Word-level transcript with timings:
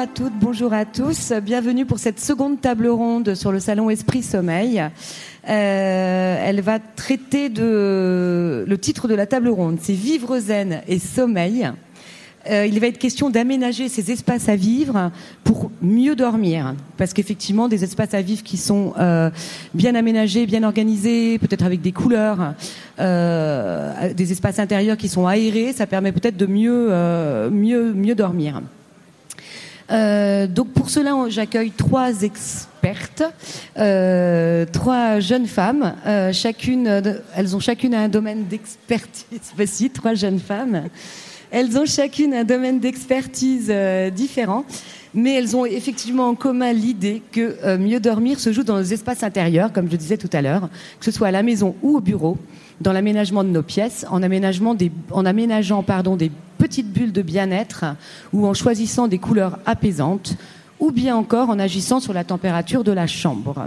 à 0.00 0.06
toutes, 0.06 0.32
bonjour 0.40 0.72
à 0.72 0.86
tous. 0.86 1.30
Bienvenue 1.42 1.84
pour 1.84 1.98
cette 1.98 2.20
seconde 2.20 2.58
table 2.58 2.88
ronde 2.88 3.34
sur 3.34 3.52
le 3.52 3.60
salon 3.60 3.90
Esprit 3.90 4.22
Sommeil. 4.22 4.80
Euh, 5.46 6.42
elle 6.42 6.62
va 6.62 6.78
traiter 6.78 7.50
de 7.50 8.64
le 8.66 8.78
titre 8.78 9.08
de 9.08 9.14
la 9.14 9.26
table 9.26 9.50
ronde, 9.50 9.76
c'est 9.78 9.92
Vivre 9.92 10.38
zen 10.38 10.80
et 10.88 10.98
sommeil. 10.98 11.70
Euh, 12.50 12.64
il 12.64 12.80
va 12.80 12.86
être 12.86 12.96
question 12.96 13.28
d'aménager 13.28 13.90
ces 13.90 14.10
espaces 14.10 14.48
à 14.48 14.56
vivre 14.56 15.10
pour 15.44 15.70
mieux 15.82 16.16
dormir. 16.16 16.74
Parce 16.96 17.12
qu'effectivement, 17.12 17.68
des 17.68 17.84
espaces 17.84 18.14
à 18.14 18.22
vivre 18.22 18.42
qui 18.42 18.56
sont 18.56 18.94
euh, 18.98 19.28
bien 19.74 19.94
aménagés, 19.94 20.46
bien 20.46 20.62
organisés, 20.62 21.38
peut-être 21.38 21.66
avec 21.66 21.82
des 21.82 21.92
couleurs, 21.92 22.54
des 22.96 24.32
espaces 24.32 24.60
intérieurs 24.60 24.96
qui 24.96 25.10
sont 25.10 25.26
aérés, 25.26 25.74
ça 25.74 25.86
permet 25.86 26.12
peut-être 26.12 26.38
de 26.38 26.46
mieux, 26.46 26.88
mieux, 27.50 27.92
mieux 27.92 28.14
dormir. 28.14 28.62
Euh, 29.90 30.46
donc 30.46 30.68
pour 30.68 30.88
cela, 30.88 31.14
j'accueille 31.28 31.72
trois 31.72 32.22
expertes, 32.22 33.22
euh, 33.76 34.64
trois 34.72 35.20
jeunes 35.20 35.46
femmes. 35.46 35.94
Euh, 36.06 36.32
chacune, 36.32 37.02
elles 37.34 37.56
ont 37.56 37.60
chacune 37.60 37.94
un 37.94 38.08
domaine 38.08 38.44
d'expertise. 38.46 39.40
Voici 39.56 39.90
trois 39.90 40.14
jeunes 40.14 40.38
femmes. 40.38 40.84
Elles 41.50 41.76
ont 41.76 41.86
chacune 41.86 42.32
un 42.32 42.44
domaine 42.44 42.78
d'expertise 42.78 43.72
différent, 44.14 44.64
mais 45.14 45.34
elles 45.34 45.56
ont 45.56 45.66
effectivement 45.66 46.28
en 46.28 46.36
commun 46.36 46.72
l'idée 46.72 47.22
que 47.32 47.76
mieux 47.76 47.98
dormir 47.98 48.38
se 48.38 48.52
joue 48.52 48.62
dans 48.62 48.78
les 48.78 48.94
espaces 48.94 49.24
intérieurs, 49.24 49.72
comme 49.72 49.90
je 49.90 49.96
disais 49.96 50.16
tout 50.16 50.30
à 50.32 50.42
l'heure, 50.42 50.68
que 51.00 51.04
ce 51.04 51.10
soit 51.10 51.26
à 51.26 51.32
la 51.32 51.42
maison 51.42 51.74
ou 51.82 51.96
au 51.96 52.00
bureau, 52.00 52.38
dans 52.80 52.92
l'aménagement 52.92 53.42
de 53.42 53.48
nos 53.48 53.64
pièces, 53.64 54.06
en, 54.10 54.22
aménagement 54.22 54.74
des, 54.74 54.92
en 55.10 55.26
aménageant 55.26 55.82
pardon, 55.82 56.14
des 56.14 56.30
petites 56.70 56.92
bulles 56.92 57.10
de 57.10 57.22
bien-être 57.22 57.84
ou 58.32 58.46
en 58.46 58.54
choisissant 58.54 59.08
des 59.08 59.18
couleurs 59.18 59.58
apaisantes, 59.66 60.36
ou 60.78 60.92
bien 60.92 61.16
encore 61.16 61.50
en 61.50 61.58
agissant 61.58 61.98
sur 61.98 62.12
la 62.12 62.22
température 62.22 62.84
de 62.84 62.92
la 62.92 63.08
chambre. 63.08 63.66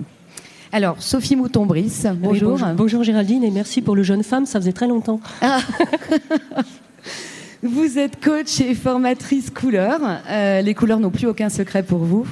Alors, 0.72 0.96
Sophie 1.00 1.36
Mouton-Brice, 1.36 2.08
bonjour. 2.16 2.54
Oui, 2.54 2.60
bonjour. 2.62 2.76
bonjour. 2.78 3.04
Géraldine 3.04 3.44
et 3.44 3.52
merci 3.52 3.82
pour 3.82 3.98
le 3.98 4.04
jeune 4.04 4.24
femme, 4.24 4.46
ça 4.46 4.58
faisait 4.58 4.72
très 4.72 4.88
longtemps. 4.88 5.20
Ah. 5.42 5.60
Vous 7.62 7.98
êtes 7.98 8.24
coach 8.24 8.62
et 8.62 8.74
formatrice 8.74 9.50
couleur. 9.50 10.00
Euh, 10.30 10.62
les 10.62 10.74
couleurs 10.74 11.00
n'ont 11.00 11.12
plus 11.12 11.28
aucun 11.28 11.50
secret 11.50 11.84
pour 11.84 12.00
vous. 12.00 12.26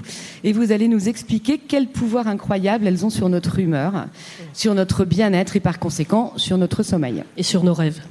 Et 0.44 0.52
vous 0.52 0.74
allez 0.74 0.90
nous 0.90 1.08
expliquer 1.08 1.58
quel 1.58 1.88
pouvoir 1.88 2.28
incroyable 2.28 2.86
elles 2.88 3.06
ont 3.06 3.10
sur 3.10 3.30
notre 3.30 3.60
humeur, 3.60 4.08
sur 4.54 4.74
notre 4.74 5.06
bien-être 5.06 5.56
et 5.56 5.62
par 5.62 5.80
conséquent 5.80 6.34
sur 6.36 6.58
notre 6.58 6.84
sommeil. 6.84 7.24
Et 7.38 7.44
sur 7.44 7.64
nos 7.64 7.74
rêves. 7.74 8.02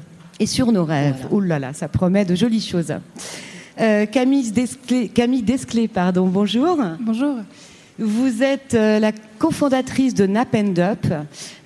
Et 0.41 0.47
sur 0.47 0.73
nos 0.73 0.85
rêves. 0.85 1.27
Voilà. 1.31 1.35
Ouh 1.35 1.41
là 1.41 1.59
là, 1.59 1.73
ça 1.73 1.87
promet 1.87 2.25
de 2.25 2.35
jolies 2.35 2.61
choses. 2.63 2.93
Euh, 3.79 4.07
Camille 4.07 4.51
Desclé, 4.51 5.09
Camille 5.09 5.43
Desclé, 5.43 5.87
pardon, 5.87 6.27
bonjour. 6.27 6.79
Bonjour. 6.99 7.37
Vous 8.03 8.43
êtes 8.43 8.73
euh, 8.73 8.99
la 8.99 9.13
cofondatrice 9.39 10.15
de 10.15 10.27
Nap 10.27 10.55
and 10.55 10.79
Up, 10.79 11.07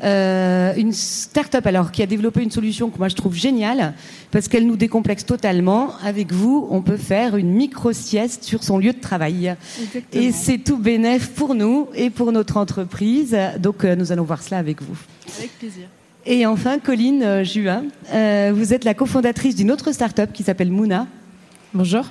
euh, 0.02 0.74
une 0.76 0.92
start-up 0.92 1.64
alors 1.64 1.92
qui 1.92 2.02
a 2.02 2.06
développé 2.06 2.42
une 2.42 2.50
solution 2.50 2.90
que 2.90 2.98
moi 2.98 3.06
je 3.08 3.14
trouve 3.14 3.36
géniale 3.36 3.94
parce 4.32 4.48
qu'elle 4.48 4.66
nous 4.66 4.76
décomplexe 4.76 5.24
totalement. 5.24 5.94
Avec 6.02 6.32
vous, 6.32 6.66
on 6.70 6.82
peut 6.82 6.96
faire 6.96 7.36
une 7.36 7.52
micro 7.52 7.92
sieste 7.92 8.42
sur 8.42 8.64
son 8.64 8.78
lieu 8.78 8.92
de 8.92 9.00
travail 9.00 9.54
Exactement. 9.80 10.24
et 10.24 10.32
c'est 10.32 10.58
tout 10.58 10.78
bénéf 10.78 11.30
pour 11.30 11.54
nous 11.54 11.86
et 11.94 12.10
pour 12.10 12.32
notre 12.32 12.56
entreprise. 12.56 13.36
Donc 13.60 13.84
euh, 13.84 13.94
nous 13.94 14.10
allons 14.10 14.24
voir 14.24 14.42
cela 14.42 14.58
avec 14.58 14.82
vous. 14.82 14.98
Avec 15.38 15.56
plaisir. 15.60 15.86
Et 16.26 16.46
enfin, 16.46 16.78
Colline 16.78 17.22
euh, 17.22 17.44
Juin, 17.44 17.84
euh, 18.12 18.50
vous 18.54 18.72
êtes 18.72 18.84
la 18.84 18.94
cofondatrice 18.94 19.56
d'une 19.56 19.70
autre 19.70 19.92
start-up 19.92 20.30
qui 20.32 20.42
s'appelle 20.42 20.70
Mouna. 20.70 21.06
Bonjour. 21.74 22.06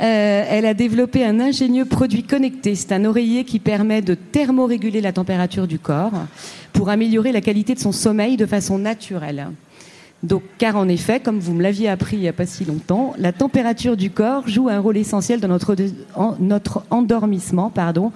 Euh, 0.00 0.44
elle 0.48 0.64
a 0.64 0.72
développé 0.72 1.26
un 1.26 1.38
ingénieux 1.40 1.84
produit 1.84 2.22
connecté. 2.22 2.74
C'est 2.74 2.92
un 2.92 3.04
oreiller 3.04 3.44
qui 3.44 3.58
permet 3.58 4.00
de 4.00 4.14
thermoréguler 4.14 5.02
la 5.02 5.12
température 5.12 5.66
du 5.66 5.78
corps 5.78 6.24
pour 6.72 6.88
améliorer 6.88 7.32
la 7.32 7.42
qualité 7.42 7.74
de 7.74 7.80
son 7.80 7.92
sommeil 7.92 8.38
de 8.38 8.46
façon 8.46 8.78
naturelle. 8.78 9.48
Donc, 10.22 10.42
car 10.56 10.76
en 10.76 10.88
effet, 10.88 11.20
comme 11.20 11.38
vous 11.38 11.52
me 11.52 11.62
l'aviez 11.62 11.90
appris 11.90 12.16
il 12.16 12.22
n'y 12.22 12.28
a 12.28 12.32
pas 12.32 12.46
si 12.46 12.64
longtemps, 12.64 13.12
la 13.18 13.32
température 13.32 13.94
du 13.94 14.08
corps 14.08 14.48
joue 14.48 14.70
un 14.70 14.80
rôle 14.80 14.96
essentiel 14.96 15.38
dans 15.40 15.48
notre, 15.48 15.76
en, 16.16 16.34
notre 16.40 16.82
endormissement, 16.88 17.68
pardon, 17.68 18.10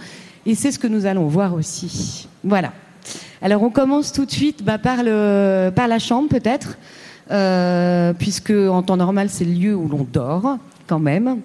et 0.47 0.55
c'est 0.55 0.73
ce 0.73 0.79
que 0.79 0.87
nous 0.87 1.05
allons 1.05 1.27
voir 1.27 1.53
aussi. 1.53 2.29
Voilà. 2.43 2.73
Alors, 3.41 3.63
on 3.63 3.71
commence 3.71 4.13
tout 4.13 4.25
de 4.25 4.31
suite 4.31 4.65
bah, 4.65 4.79
par, 4.79 5.03
le, 5.03 5.71
par 5.75 5.87
la 5.87 5.99
chambre, 5.99 6.29
peut-être, 6.29 6.77
euh, 7.31 8.13
puisque 8.13 8.51
en 8.51 8.83
temps 8.83 8.97
normal, 8.97 9.29
c'est 9.31 9.45
le 9.45 9.53
lieu 9.53 9.75
où 9.75 9.89
l'on 9.89 10.07
dort 10.11 10.59
quand 10.89 10.99
même. 10.99 11.43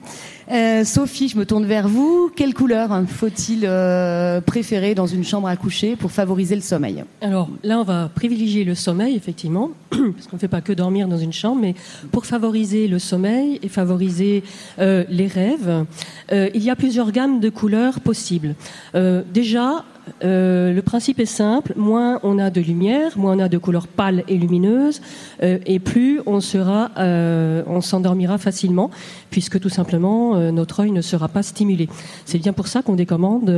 Euh, 0.52 0.86
Sophie, 0.86 1.28
je 1.28 1.38
me 1.38 1.46
tourne 1.46 1.66
vers 1.66 1.90
vous. 1.90 2.32
Quelle 2.34 2.54
couleur 2.54 3.04
faut-il 3.08 3.66
euh, 3.66 4.40
préférer 4.40 4.96
dans 4.96 5.06
une 5.06 5.26
chambre 5.26 5.50
à 5.50 5.58
coucher 5.58 5.98
pour 5.98 6.12
favoriser 6.12 6.56
le 6.56 6.62
sommeil? 6.62 7.04
Alors 7.20 7.50
là, 7.62 7.80
on 7.80 7.84
va 7.84 8.10
privilégier 8.16 8.64
le 8.64 8.74
sommeil, 8.74 9.18
effectivement, 9.18 9.72
parce 9.90 10.28
qu'on 10.28 10.38
ne 10.38 10.40
fait 10.40 10.48
pas 10.48 10.62
que 10.62 10.72
dormir 10.72 11.10
dans 11.10 11.18
une 11.18 11.34
chambre, 11.34 11.60
mais 11.62 11.76
pour 12.14 12.26
favoriser 12.26 12.88
le 12.88 13.00
sommeil 13.00 13.60
et 13.62 13.68
favoriser 13.68 14.44
les 14.78 15.28
rêves, 15.28 15.86
il 16.32 16.64
y 16.64 16.70
a 16.70 16.76
plusieurs 16.78 17.12
gammes 17.12 17.42
de 17.42 17.50
couleurs 17.50 18.00
possibles. 18.00 18.56
Déjà, 18.94 19.84
euh, 20.24 20.74
le 20.74 20.82
principe 20.82 21.20
est 21.20 21.26
simple, 21.26 21.74
moins 21.76 22.20
on 22.24 22.40
a 22.40 22.50
de 22.50 22.62
lumière, 22.62 23.18
moins 23.18 23.36
on 23.38 23.40
a 23.40 23.50
de 23.50 23.58
couleurs 23.58 23.88
pâles 23.88 24.24
et 24.28 24.38
lumineuses, 24.38 25.02
euh, 25.42 25.60
et 25.66 25.80
plus 25.80 26.22
on 26.26 26.40
sera, 26.40 26.92
euh, 26.98 27.64
on 27.68 27.82
s'endormira 27.82 28.38
facilement, 28.38 28.90
puisque 29.30 29.60
tout 29.60 29.70
simplement 29.70 30.36
notre 30.52 30.82
œil 30.82 30.92
ne 30.92 31.02
sera 31.02 31.28
pas 31.28 31.44
stimulé. 31.44 31.90
C'est 32.26 32.38
bien 32.38 32.54
pour 32.54 32.68
ça 32.68 32.82
qu'on 32.82 32.96
décommande 32.96 33.50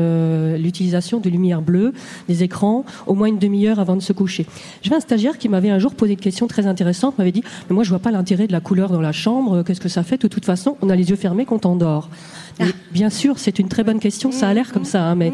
l'utilisation 0.58 1.20
de 1.20 1.30
lumière 1.30 1.62
bleue, 1.62 1.94
des 2.28 2.44
écrans, 2.44 2.86
au 3.08 3.14
moins 3.14 3.28
une 3.28 3.40
demi-heure 3.40 3.80
avant 3.80 3.96
de 3.96 4.02
se 4.02 4.14
coucher. 4.14 4.46
J'avais 4.82 4.96
un 4.96 5.02
stagiaire 5.02 5.38
qui 5.38 5.50
m'avait 5.50 5.70
un 5.70 5.80
jour 5.80 5.94
posé 5.94 6.14
une 6.14 6.20
question 6.20 6.48
très 6.48 6.68
intéressante, 6.68 7.18
m'avait 7.18 7.32
dit, 7.32 7.44
mais 7.70 7.74
moi 7.74 7.84
je 7.84 7.90
vois 7.90 8.00
pas 8.00 8.12
l'intérêt 8.12 8.48
de 8.48 8.54
la 8.54 8.62
couleur 8.62 8.90
dans 8.90 9.02
la 9.02 9.12
chambre, 9.12 9.64
qu'est-ce 9.64 9.82
que 9.82 9.90
ça 9.90 10.04
fait? 10.04 10.22
De 10.22 10.28
toute 10.28 10.46
façon, 10.46 10.78
on 10.82 10.90
a 10.90 10.96
les 10.96 11.10
yeux 11.10 11.16
fermés 11.16 11.46
quand 11.46 11.66
on 11.66 11.76
dort. 11.76 12.10
Mais 12.60 12.68
bien 12.92 13.10
sûr, 13.10 13.38
c'est 13.38 13.60
une 13.60 13.68
très 13.68 13.84
bonne 13.84 14.00
question. 14.00 14.32
Ça 14.32 14.48
a 14.48 14.54
l'air 14.54 14.72
comme 14.72 14.86
ça, 14.86 15.04
hein, 15.04 15.16
mais 15.16 15.34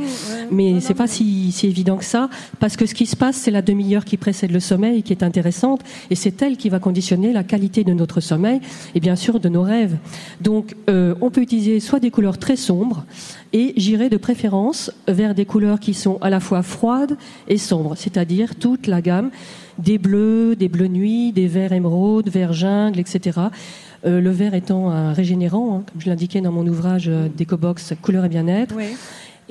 mais 0.49 0.79
c'est 0.81 0.93
pas 0.93 1.07
si, 1.07 1.51
si 1.51 1.67
évident 1.67 1.97
que 1.97 2.05
ça, 2.05 2.29
parce 2.59 2.75
que 2.75 2.85
ce 2.85 2.93
qui 2.93 3.05
se 3.05 3.15
passe, 3.15 3.35
c'est 3.35 3.51
la 3.51 3.61
demi-heure 3.61 4.05
qui 4.05 4.17
précède 4.17 4.51
le 4.51 4.59
sommeil 4.59 5.03
qui 5.03 5.13
est 5.13 5.23
intéressante, 5.23 5.81
et 6.09 6.15
c'est 6.15 6.41
elle 6.41 6.57
qui 6.57 6.69
va 6.69 6.79
conditionner 6.79 7.31
la 7.31 7.43
qualité 7.43 7.83
de 7.83 7.93
notre 7.93 8.21
sommeil 8.21 8.59
et 8.95 8.99
bien 8.99 9.15
sûr 9.15 9.39
de 9.39 9.49
nos 9.49 9.61
rêves. 9.61 9.97
Donc, 10.41 10.75
euh, 10.89 11.15
on 11.21 11.29
peut 11.29 11.41
utiliser 11.41 11.79
soit 11.79 11.99
des 11.99 12.11
couleurs 12.11 12.37
très 12.37 12.55
sombres, 12.55 13.05
et 13.53 13.73
j'irai 13.77 14.09
de 14.09 14.17
préférence 14.17 14.91
vers 15.07 15.35
des 15.35 15.45
couleurs 15.45 15.79
qui 15.79 15.93
sont 15.93 16.17
à 16.21 16.29
la 16.29 16.39
fois 16.39 16.63
froides 16.63 17.17
et 17.47 17.57
sombres, 17.57 17.95
c'est-à-dire 17.95 18.55
toute 18.55 18.87
la 18.87 19.01
gamme 19.01 19.29
des 19.81 19.97
bleus, 19.97 20.55
des 20.55 20.69
bleus 20.69 20.87
nuit, 20.87 21.31
des 21.31 21.47
verts 21.47 21.73
émeraudes, 21.73 22.29
verts 22.29 22.53
jungle, 22.53 22.99
etc. 22.99 23.39
Euh, 24.05 24.19
le 24.19 24.31
vert 24.31 24.53
étant 24.53 24.89
un 24.89 25.13
régénérant, 25.13 25.77
hein, 25.77 25.83
comme 25.91 26.01
je 26.01 26.09
l'indiquais 26.09 26.41
dans 26.41 26.51
mon 26.51 26.65
ouvrage 26.65 27.07
euh, 27.07 27.27
d'EcoBox 27.35 27.93
Couleur 28.01 28.25
et 28.25 28.29
bien-être. 28.29 28.75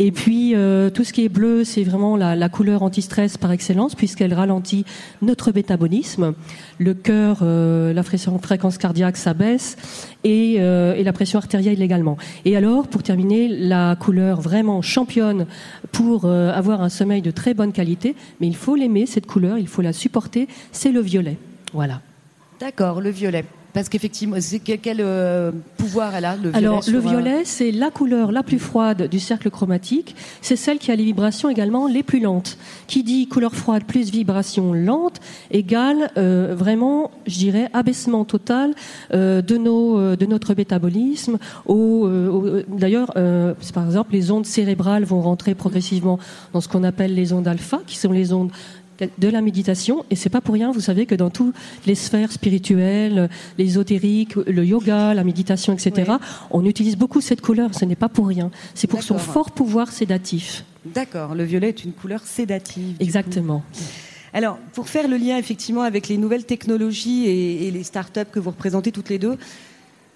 Et 0.03 0.13
puis 0.13 0.55
euh, 0.55 0.89
tout 0.89 1.05
ce 1.05 1.13
qui 1.13 1.27
est 1.27 1.29
bleu, 1.29 1.63
c'est 1.63 1.85
vraiment 1.85 2.17
la, 2.17 2.49
couleur 2.49 2.83
anti-stress 2.83 3.37
par 3.37 3.53
excellence, 3.53 3.95
puisqu'elle 3.95 4.33
ralentit 4.33 4.87
notre 5.21 5.53
métabolisme. 5.53 6.33
Le 6.79 6.95
cœur, 6.95 7.41
euh, 7.43 7.93
la 7.93 8.03
fréquence 8.03 8.79
cardiaque 8.79 9.19
s'abaisse 9.19 9.77
et, 10.25 10.57
euh, 10.59 10.95
et 10.95 11.05
la 11.05 11.13
pression 11.13 11.39
artérielle 11.39 11.83
également. 11.83 12.17
Et 12.47 12.57
alors, 12.57 12.89
pour 12.89 13.03
terminer, 13.03 13.47
la 13.49 13.95
couleur 13.95 14.41
vraiment 14.41 14.81
championne 14.81 15.45
pour 15.93 16.25
avoir 16.25 16.81
un 16.81 16.89
sommeil 16.89 17.21
de 17.21 17.31
très 17.31 17.53
bonne 17.53 17.73
qualité, 17.73 18.17
mais 18.41 18.47
il 18.47 18.57
faut 18.57 18.77
l'aimer 18.77 19.05
cette 19.05 19.27
couleur, 19.27 19.59
il 19.59 19.69
faut 19.69 19.83
la 19.83 19.93
supporter, 19.93 20.49
c'est 20.73 20.93
le 20.93 21.01
violet. 21.01 21.37
Voilà. 21.75 22.01
D'accord, 22.59 23.03
le 23.03 23.11
violet. 23.11 23.45
Parce 23.73 23.89
qu'effectivement, 23.89 24.37
quel, 24.65 24.97
euh, 25.01 25.53
pouvoir 25.77 26.15
elle 26.15 26.25
a, 26.25 26.35
le 26.37 26.51
violet 26.51 26.57
Alors, 26.59 26.83
le 26.89 26.97
euh, 26.97 27.01
violet, 27.01 27.41
c'est 27.45 27.71
la 27.71 27.91
couleur 27.91 28.33
la 28.33 28.43
plus 28.43 28.59
froide 28.59 29.09
du 29.09 29.21
cercle 29.21 29.51
chromatique. 29.51 30.17
C'est 30.43 30.57
celle 30.57 30.79
qui 30.79 30.91
a 30.91 30.97
les 30.97 31.05
vibrations 31.05 31.49
également 31.49 31.87
les 31.87 32.03
plus 32.03 32.21
lentes. 32.21 32.59
Qui 32.89 33.03
dit 33.05 33.29
couleur 33.29 33.55
froide 33.55 33.85
plus 33.85 34.11
vibration 34.11 34.73
lente 34.73 35.21
égale 35.51 36.11
euh, 36.17 36.55
vraiment, 36.57 37.11
je 37.27 37.39
dirais, 37.39 37.69
abaissement 37.73 38.25
total 38.25 38.75
euh, 39.15 39.41
de, 39.41 39.57
nos, 39.57 40.17
de 40.17 40.27
notre 40.27 40.55
métabolisme. 40.55 41.39
Au, 41.67 42.07
au- 42.09 42.63
D'ailleurs, 42.69 43.13
par 43.75 43.87
exemple, 43.87 44.13
les 44.13 44.31
ondes 44.31 44.47
cérébrales 44.47 45.05
vont 45.05 45.21
rentrer 45.21 45.55
progressivement 45.55 46.19
dans 46.53 46.61
ce 46.61 46.69
qu'on 46.69 46.83
appelle 46.85 47.15
les 47.15 47.33
ondes 47.33 47.47
alpha, 47.47 47.81
qui 47.87 47.97
sont 47.99 48.13
les 48.13 48.33
ondes 48.33 48.51
de 49.19 49.29
la 49.29 49.41
méditation. 49.41 50.05
Et 50.11 50.17
c'est 50.17 50.31
pas 50.31 50.41
pour 50.41 50.55
rien 50.55 50.73
vous 50.73 50.81
savez 50.81 51.07
que 51.07 51.15
dans 51.15 51.31
toutes 51.31 51.55
les 51.87 51.95
sphères 51.95 52.33
spirituelles 52.33 53.29
l'ésotérique 53.59 54.37
le 54.37 54.65
yoga 54.65 55.15
la 55.15 55.25
méditation 55.25 55.73
etc 55.73 56.13
on 56.51 56.65
utilise 56.65 56.97
beaucoup 56.97 57.21
cette 57.21 57.41
couleur. 57.41 57.75
Ce 57.75 57.85
n'est 57.85 57.97
pas 57.97 58.09
pour 58.09 58.29
rien. 58.29 58.51
C'est 58.75 58.87
pour 58.87 59.03
son 59.03 59.19
fort 59.19 59.51
pouvoir 59.51 59.91
sédatif. 59.93 60.65
D'accord, 60.85 61.35
le 61.35 61.45
violet 61.45 61.69
est 61.69 61.85
une 61.85 61.93
couleur 61.93 62.23
sédative. 62.25 62.97
exactement. 63.01 63.61
coup. 63.61 63.85
Alors, 64.33 64.59
pour 64.73 64.89
faire 64.89 65.09
le 65.09 65.17
lien 65.17 65.37
effectivement 65.37 65.83
avec 65.83 66.09
les 66.09 66.17
nouvelles 66.17 66.45
technologies 66.45 67.27
et, 67.27 67.67
et 67.67 67.71
les 67.71 67.83
startups 67.83 68.31
que 68.31 68.39
vous 68.39 68.51
représentez 68.51 68.93
toutes 68.93 69.09
les 69.09 69.19
deux, 69.19 69.37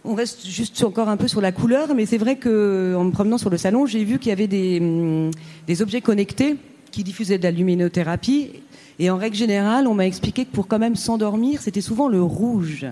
On 0.06 0.14
reste 0.14 0.46
juste 0.46 0.84
encore 0.84 1.08
un 1.08 1.16
peu 1.16 1.28
sur 1.28 1.40
la 1.40 1.50
couleur, 1.50 1.94
mais 1.94 2.04
c'est 2.04 2.18
vrai 2.18 2.36
que 2.36 2.94
en 2.94 3.04
me 3.04 3.10
promenant 3.10 3.38
sur 3.38 3.48
le 3.48 3.56
salon, 3.56 3.86
j'ai 3.86 4.04
vu 4.04 4.18
qu'il 4.18 4.28
y 4.28 4.32
avait 4.32 4.46
des, 4.46 4.78
hum, 4.78 5.30
des 5.66 5.80
objets 5.80 6.02
connectés 6.02 6.56
qui 6.94 7.04
diffusaient 7.04 7.38
de 7.38 7.42
la 7.42 7.50
luminothérapie. 7.50 8.50
Et 8.98 9.10
en 9.10 9.16
règle 9.16 9.36
générale, 9.36 9.88
on 9.88 9.94
m'a 9.94 10.06
expliqué 10.06 10.44
que 10.44 10.52
pour 10.52 10.68
quand 10.68 10.78
même 10.78 10.94
s'endormir, 10.94 11.60
c'était 11.60 11.80
souvent 11.80 12.08
le 12.08 12.22
rouge 12.22 12.86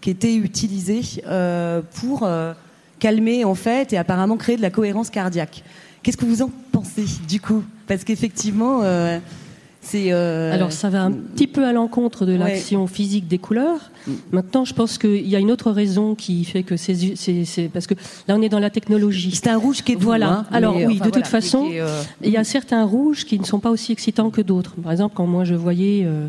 qui 0.00 0.10
était 0.10 0.34
utilisé 0.34 1.02
euh, 1.26 1.80
pour 2.00 2.24
euh, 2.24 2.52
calmer 2.98 3.44
en 3.44 3.54
fait 3.54 3.92
et 3.92 3.96
apparemment 3.96 4.36
créer 4.36 4.56
de 4.56 4.62
la 4.62 4.70
cohérence 4.70 5.10
cardiaque. 5.10 5.62
Qu'est-ce 6.02 6.16
que 6.16 6.24
vous 6.24 6.42
en 6.42 6.50
pensez 6.72 7.04
du 7.28 7.40
coup? 7.40 7.62
Parce 7.86 8.02
qu'effectivement, 8.02 8.80
euh, 8.82 9.18
c'est. 9.90 10.12
euh, 10.12 10.52
Alors 10.54 10.72
ça 10.72 10.88
va 10.90 11.02
un 11.02 11.12
petit 11.12 11.46
peu 11.46 11.64
à 11.66 11.72
l'encontre 11.72 12.26
de 12.26 12.32
Ouais. 12.32 12.38
l'action 12.38 12.86
physique 12.86 13.26
des 13.28 13.38
couleurs. 13.38 13.90
Maintenant, 14.32 14.64
je 14.64 14.72
pense 14.74 14.96
qu'il 14.98 15.26
y 15.28 15.36
a 15.36 15.38
une 15.38 15.50
autre 15.50 15.70
raison 15.70 16.14
qui 16.14 16.44
fait 16.44 16.62
que 16.62 16.76
c'est, 16.76 17.70
parce 17.72 17.86
que 17.86 17.94
là 18.26 18.34
on 18.36 18.42
est 18.42 18.48
dans 18.48 18.58
la 18.58 18.70
technologie. 18.70 19.32
c'est 19.34 19.48
un 19.48 19.58
rouge 19.58 19.82
qui 19.82 19.92
est 19.92 19.96
doux, 19.96 20.02
Voilà. 20.06 20.30
hein, 20.30 20.46
Alors 20.50 20.76
oui, 20.76 20.84
enfin, 20.84 20.92
de 20.92 20.98
voilà, 20.98 21.10
toute 21.12 21.26
façon, 21.26 21.68
euh, 21.72 22.02
Il 22.22 22.30
y 22.30 22.36
a 22.36 22.44
certains 22.44 22.84
rouges 22.84 23.24
qui 23.24 23.38
ne 23.38 23.44
sont 23.44 23.60
pas 23.60 23.70
aussi 23.70 23.92
excitants 23.92 24.30
que 24.30 24.40
d'autres. 24.40 24.74
Par 24.82 24.92
exemple, 24.92 25.14
quand 25.16 25.26
moi 25.26 25.44
je 25.44 25.54
voyais 25.54 26.04
euh, 26.06 26.28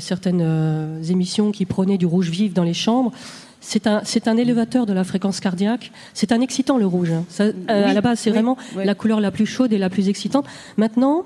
certaines 0.00 1.00
émissions 1.08 1.52
qui 1.52 1.64
prônaient 1.66 1.98
du 1.98 2.06
rouge 2.06 2.30
vif 2.30 2.52
dans 2.54 2.64
les 2.64 2.74
chambres, 2.74 3.12
c'est 3.60 3.86
un, 3.86 4.02
un 4.26 4.36
élévateur 4.36 4.86
de 4.86 4.92
la 4.92 5.04
fréquence 5.04 5.38
cardiaque. 5.38 5.92
C'est 6.14 6.32
un 6.32 6.40
excitant 6.40 6.78
le 6.78 6.86
rouge. 6.86 7.10
hein. 7.12 7.24
Ça, 7.28 7.44
euh, 7.44 7.52
à 7.68 7.86
Oui, 7.88 7.94
la 7.94 8.00
base, 8.00 8.18
c'est 8.18 8.30
oui, 8.30 8.34
vraiment 8.34 8.56
oui. 8.76 8.84
la 8.84 8.94
couleur 8.96 9.20
la 9.20 9.30
plus 9.30 9.46
chaude 9.46 9.72
et 9.72 9.78
la 9.78 9.88
plus 9.88 10.08
excitante. 10.08 10.46
Maintenant, 10.76 11.22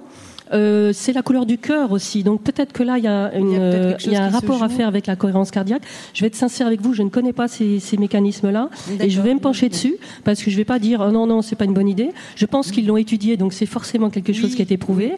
euh, 0.52 0.92
c'est 0.92 1.12
la 1.12 1.22
couleur 1.22 1.46
du 1.46 1.58
cœur 1.58 1.92
aussi. 1.92 2.22
Donc 2.22 2.42
peut-être 2.42 2.72
que 2.72 2.82
là, 2.82 2.98
il 2.98 3.04
y 3.04 3.08
a, 3.08 3.34
une, 3.36 3.50
Il 3.52 3.56
y 3.56 3.56
a 3.60 3.96
il 4.04 4.12
y 4.12 4.16
un 4.16 4.28
rapport 4.28 4.62
à 4.62 4.68
faire 4.68 4.88
avec 4.88 5.06
la 5.06 5.16
cohérence 5.16 5.50
cardiaque. 5.50 5.82
Je 6.14 6.20
vais 6.20 6.28
être 6.28 6.36
sincère 6.36 6.66
avec 6.66 6.80
vous, 6.80 6.94
je 6.94 7.02
ne 7.02 7.08
connais 7.08 7.32
pas 7.32 7.48
ces, 7.48 7.80
ces 7.80 7.96
mécanismes-là. 7.96 8.70
Et 9.00 9.10
je 9.10 9.20
vais 9.20 9.34
me 9.34 9.40
pencher 9.40 9.68
dessus 9.68 9.96
parce 10.24 10.42
que 10.42 10.50
je 10.50 10.56
ne 10.56 10.60
vais 10.60 10.64
pas 10.64 10.78
dire 10.78 11.04
oh 11.06 11.10
non, 11.10 11.26
non, 11.26 11.42
c'est 11.42 11.56
pas 11.56 11.64
une 11.64 11.74
bonne 11.74 11.88
idée. 11.88 12.10
Je 12.36 12.46
pense 12.46 12.70
qu'ils 12.70 12.86
l'ont 12.86 12.96
étudié, 12.96 13.36
donc 13.36 13.52
c'est 13.52 13.66
forcément 13.66 14.10
quelque 14.10 14.32
chose 14.32 14.50
Oui. 14.50 14.56
qui 14.56 14.62
a 14.62 14.64
été 14.64 14.76
prouvé. 14.76 15.14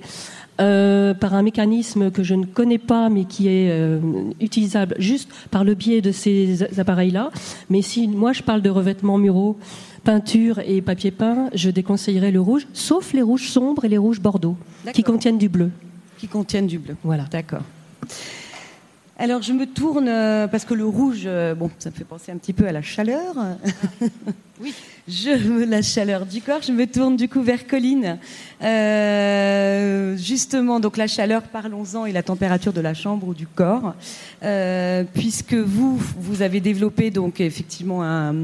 euh, 0.60 1.14
par 1.14 1.34
un 1.34 1.42
mécanisme 1.42 2.10
que 2.10 2.24
je 2.24 2.34
ne 2.34 2.44
connais 2.44 2.78
pas 2.78 3.08
mais 3.10 3.26
qui 3.26 3.46
est 3.46 3.70
euh, 3.70 4.00
utilisable 4.40 4.96
juste 4.98 5.30
par 5.52 5.62
le 5.62 5.74
biais 5.74 6.00
de 6.00 6.10
ces 6.10 6.64
appareils-là. 6.80 7.30
Mais 7.70 7.80
si 7.80 8.08
moi 8.08 8.32
je 8.32 8.42
parle 8.42 8.60
de 8.60 8.70
revêtements 8.70 9.18
muraux, 9.18 9.56
peinture 10.08 10.58
et 10.60 10.80
papier 10.80 11.10
peint, 11.10 11.50
je 11.52 11.68
déconseillerais 11.68 12.30
le 12.30 12.40
rouge, 12.40 12.66
sauf 12.72 13.12
les 13.12 13.20
rouges 13.20 13.50
sombres 13.50 13.84
et 13.84 13.90
les 13.90 13.98
rouges 13.98 14.20
bordeaux, 14.22 14.56
qui 14.94 15.02
contiennent 15.02 15.36
du 15.36 15.50
bleu. 15.50 15.70
qui 16.16 16.28
contiennent 16.28 16.66
du 16.66 16.78
bleu. 16.78 16.96
Voilà. 17.04 17.24
D'accord. 17.30 17.60
Alors 19.18 19.42
je 19.42 19.52
me 19.52 19.66
tourne 19.66 20.08
euh, 20.08 20.46
parce 20.46 20.64
que 20.64 20.72
le 20.72 20.86
rouge, 20.86 21.24
euh, 21.26 21.54
bon, 21.54 21.70
ça 21.78 21.90
me 21.90 21.94
fait 21.94 22.04
penser 22.04 22.32
un 22.32 22.38
petit 22.38 22.54
peu 22.54 22.66
à 22.66 22.72
la 22.72 22.80
chaleur. 22.80 23.34
Oui. 24.62 24.72
Je 25.08 25.64
la 25.64 25.80
chaleur 25.80 26.26
du 26.26 26.42
corps. 26.42 26.60
Je 26.62 26.72
me 26.72 26.86
tourne 26.86 27.16
du 27.16 27.28
coup 27.30 27.42
vers 27.42 27.66
Colline. 27.66 28.18
Euh, 28.62 30.16
justement, 30.18 30.80
donc 30.80 30.98
la 30.98 31.06
chaleur, 31.06 31.42
parlons-en, 31.42 32.04
et 32.04 32.12
la 32.12 32.22
température 32.22 32.74
de 32.74 32.82
la 32.82 32.92
chambre 32.94 33.28
ou 33.28 33.34
du 33.34 33.46
corps, 33.46 33.94
Euh, 34.42 35.04
puisque 35.14 35.54
vous, 35.54 35.96
vous 35.96 36.42
avez 36.42 36.60
développé 36.60 37.10
donc 37.10 37.40
effectivement 37.40 38.02
un 38.02 38.34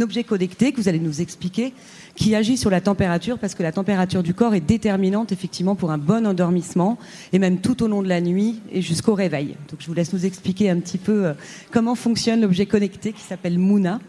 objet 0.00 0.24
connecté 0.24 0.72
que 0.72 0.80
vous 0.80 0.88
allez 0.88 0.98
nous 0.98 1.20
expliquer, 1.20 1.72
qui 2.14 2.34
agit 2.34 2.56
sur 2.56 2.70
la 2.70 2.80
température, 2.80 3.38
parce 3.38 3.54
que 3.54 3.62
la 3.62 3.72
température 3.72 4.22
du 4.22 4.34
corps 4.34 4.54
est 4.54 4.60
déterminante 4.60 5.32
effectivement 5.32 5.74
pour 5.74 5.90
un 5.90 5.98
bon 5.98 6.26
endormissement, 6.26 6.98
et 7.32 7.38
même 7.38 7.60
tout 7.60 7.82
au 7.82 7.88
long 7.88 8.02
de 8.02 8.08
la 8.08 8.20
nuit 8.20 8.60
et 8.72 8.82
jusqu'au 8.82 9.14
réveil. 9.14 9.56
Donc 9.70 9.80
je 9.80 9.86
vous 9.86 9.94
laisse 9.94 10.12
nous 10.12 10.26
expliquer 10.26 10.70
un 10.70 10.80
petit 10.80 10.98
peu 10.98 11.26
euh, 11.26 11.32
comment 11.70 11.94
fonctionne 11.94 12.40
l'objet 12.40 12.66
connecté 12.66 13.12
qui 13.12 13.22
s'appelle 13.22 13.58
Mouna. 13.58 14.00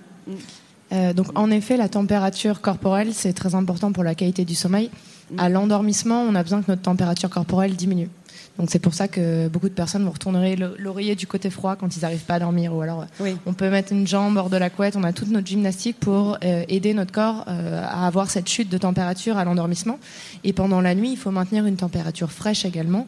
Euh, 0.91 1.13
donc 1.13 1.27
en 1.35 1.49
effet, 1.51 1.77
la 1.77 1.89
température 1.89 2.61
corporelle, 2.61 3.13
c'est 3.13 3.33
très 3.33 3.55
important 3.55 3.91
pour 3.91 4.03
la 4.03 4.15
qualité 4.15 4.45
du 4.45 4.55
sommeil. 4.55 4.89
À 5.37 5.47
l'endormissement, 5.47 6.23
on 6.23 6.35
a 6.35 6.43
besoin 6.43 6.61
que 6.61 6.69
notre 6.69 6.81
température 6.81 7.29
corporelle 7.29 7.75
diminue. 7.75 8.09
Donc 8.59 8.69
c'est 8.69 8.79
pour 8.79 8.93
ça 8.93 9.07
que 9.07 9.47
beaucoup 9.47 9.69
de 9.69 9.73
personnes 9.73 10.03
vont 10.03 10.11
retourner 10.11 10.55
le- 10.55 10.75
l'oreiller 10.77 11.15
du 11.15 11.25
côté 11.25 11.49
froid 11.49 11.75
quand 11.75 11.95
ils 11.95 12.01
n'arrivent 12.01 12.25
pas 12.25 12.35
à 12.35 12.39
dormir. 12.39 12.73
Ou 12.75 12.81
alors 12.81 13.01
euh, 13.01 13.05
Oui. 13.19 13.37
on 13.45 13.53
peut 13.53 13.69
mettre 13.69 13.91
une 13.93 14.05
jambe 14.05 14.37
hors 14.37 14.49
de 14.49 14.57
la 14.57 14.69
couette. 14.69 14.95
On 14.95 15.03
a 15.03 15.13
toute 15.13 15.29
notre 15.29 15.47
gymnastique 15.47 15.99
pour 15.99 16.37
euh, 16.43 16.63
aider 16.67 16.93
notre 16.93 17.11
corps 17.11 17.45
euh, 17.47 17.81
à 17.83 18.05
avoir 18.05 18.29
cette 18.29 18.47
chute 18.49 18.69
de 18.69 18.77
température 18.77 19.37
à 19.37 19.45
l'endormissement. 19.45 19.97
Et 20.43 20.53
pendant 20.53 20.81
la 20.81 20.93
nuit, 20.95 21.11
il 21.11 21.17
faut 21.17 21.31
maintenir 21.31 21.65
une 21.65 21.77
température 21.77 22.31
fraîche 22.31 22.65
également. 22.65 23.07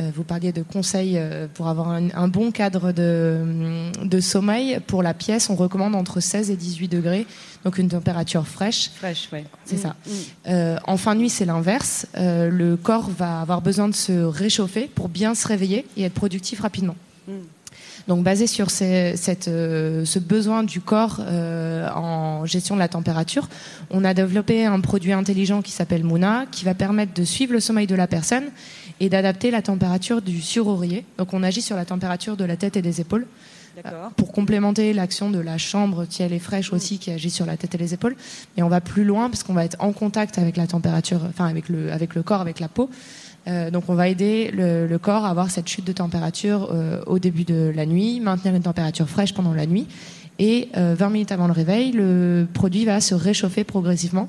Euh, 0.00 0.10
vous 0.14 0.24
parliez 0.24 0.52
de 0.52 0.62
conseils 0.62 1.18
euh, 1.18 1.46
pour 1.52 1.68
avoir 1.68 1.90
un, 1.90 2.08
un 2.14 2.28
bon 2.28 2.50
cadre 2.50 2.92
de, 2.92 3.90
de 4.02 4.20
sommeil. 4.20 4.78
Pour 4.86 5.02
la 5.02 5.12
pièce, 5.12 5.50
on 5.50 5.54
recommande 5.54 5.94
entre 5.94 6.20
16 6.20 6.50
et 6.50 6.56
18 6.56 6.88
degrés, 6.88 7.26
donc 7.64 7.76
une 7.76 7.88
température 7.88 8.46
fraîche. 8.46 8.90
Fraîche, 8.96 9.28
ouais. 9.32 9.44
C'est 9.66 9.76
ça. 9.76 9.90
Mm. 10.06 10.10
Euh, 10.48 10.76
en 10.86 10.96
fin 10.96 11.14
de 11.14 11.20
nuit, 11.20 11.28
c'est 11.30 11.44
l'inverse. 11.44 12.06
Euh, 12.16 12.48
le 12.48 12.76
corps 12.76 13.10
va 13.10 13.40
avoir 13.42 13.60
besoin 13.60 13.88
de 13.88 13.94
se 13.94 14.12
réchauffer 14.24 14.90
pour 14.94 15.08
bien 15.10 15.34
se 15.34 15.46
réveiller 15.46 15.84
et 15.98 16.04
être 16.04 16.14
productif 16.14 16.60
rapidement. 16.60 16.96
Mm. 17.28 17.32
Donc, 18.08 18.24
basé 18.24 18.48
sur 18.48 18.70
ces- 18.70 19.14
cette, 19.16 19.46
euh, 19.46 20.04
ce 20.04 20.18
besoin 20.18 20.64
du 20.64 20.80
corps 20.80 21.18
euh, 21.20 21.88
en 21.94 22.44
gestion 22.46 22.74
de 22.74 22.80
la 22.80 22.88
température, 22.88 23.48
on 23.90 24.04
a 24.04 24.12
développé 24.12 24.66
un 24.66 24.80
produit 24.80 25.12
intelligent 25.12 25.62
qui 25.62 25.70
s'appelle 25.70 26.02
Mouna, 26.02 26.46
qui 26.50 26.64
va 26.64 26.74
permettre 26.74 27.14
de 27.14 27.24
suivre 27.24 27.52
le 27.52 27.60
sommeil 27.60 27.86
de 27.86 27.94
la 27.94 28.08
personne 28.08 28.44
et 29.00 29.08
d'adapter 29.08 29.50
la 29.50 29.62
température 29.62 30.22
du 30.22 30.40
sur-oreiller. 30.40 31.04
Donc, 31.18 31.32
on 31.34 31.42
agit 31.42 31.62
sur 31.62 31.76
la 31.76 31.84
température 31.84 32.36
de 32.36 32.44
la 32.44 32.56
tête 32.56 32.76
et 32.76 32.82
des 32.82 33.00
épaules 33.00 33.26
D'accord. 33.76 34.10
pour 34.16 34.32
complémenter 34.32 34.92
l'action 34.92 35.30
de 35.30 35.38
la 35.38 35.56
chambre 35.56 36.04
qui 36.04 36.22
elle 36.22 36.34
est 36.34 36.38
fraîche 36.38 36.72
aussi 36.74 36.98
qui 36.98 37.10
agit 37.10 37.30
sur 37.30 37.46
la 37.46 37.56
tête 37.56 37.74
et 37.74 37.78
les 37.78 37.94
épaules 37.94 38.16
et 38.58 38.62
on 38.62 38.68
va 38.68 38.82
plus 38.82 39.02
loin 39.04 39.30
parce 39.30 39.42
qu'on 39.44 39.54
va 39.54 39.64
être 39.64 39.78
en 39.80 39.92
contact 39.92 40.38
avec 40.38 40.58
la 40.58 40.66
température 40.66 41.20
enfin 41.26 41.46
avec 41.46 41.70
le 41.70 41.90
avec 41.90 42.14
le 42.14 42.22
corps 42.22 42.42
avec 42.42 42.60
la 42.60 42.68
peau 42.68 42.90
Euh, 43.48 43.72
donc 43.72 43.88
on 43.88 43.94
va 43.94 44.08
aider 44.08 44.52
le, 44.52 44.86
le 44.86 44.98
corps 44.98 45.24
à 45.24 45.30
avoir 45.30 45.50
cette 45.50 45.68
chute 45.68 45.84
de 45.84 45.92
température 45.92 46.70
euh, 46.72 47.02
au 47.06 47.18
début 47.18 47.42
de 47.42 47.72
la 47.74 47.86
nuit 47.86 48.20
maintenir 48.20 48.54
une 48.54 48.62
température 48.62 49.08
fraîche 49.08 49.34
pendant 49.34 49.52
la 49.52 49.66
nuit 49.66 49.88
et 50.38 50.68
euh, 50.76 50.94
20 50.96 51.10
minutes 51.10 51.32
avant 51.32 51.48
le 51.48 51.52
réveil 51.52 51.90
le 51.90 52.46
produit 52.54 52.84
va 52.84 53.00
se 53.00 53.16
réchauffer 53.16 53.64
progressivement 53.64 54.28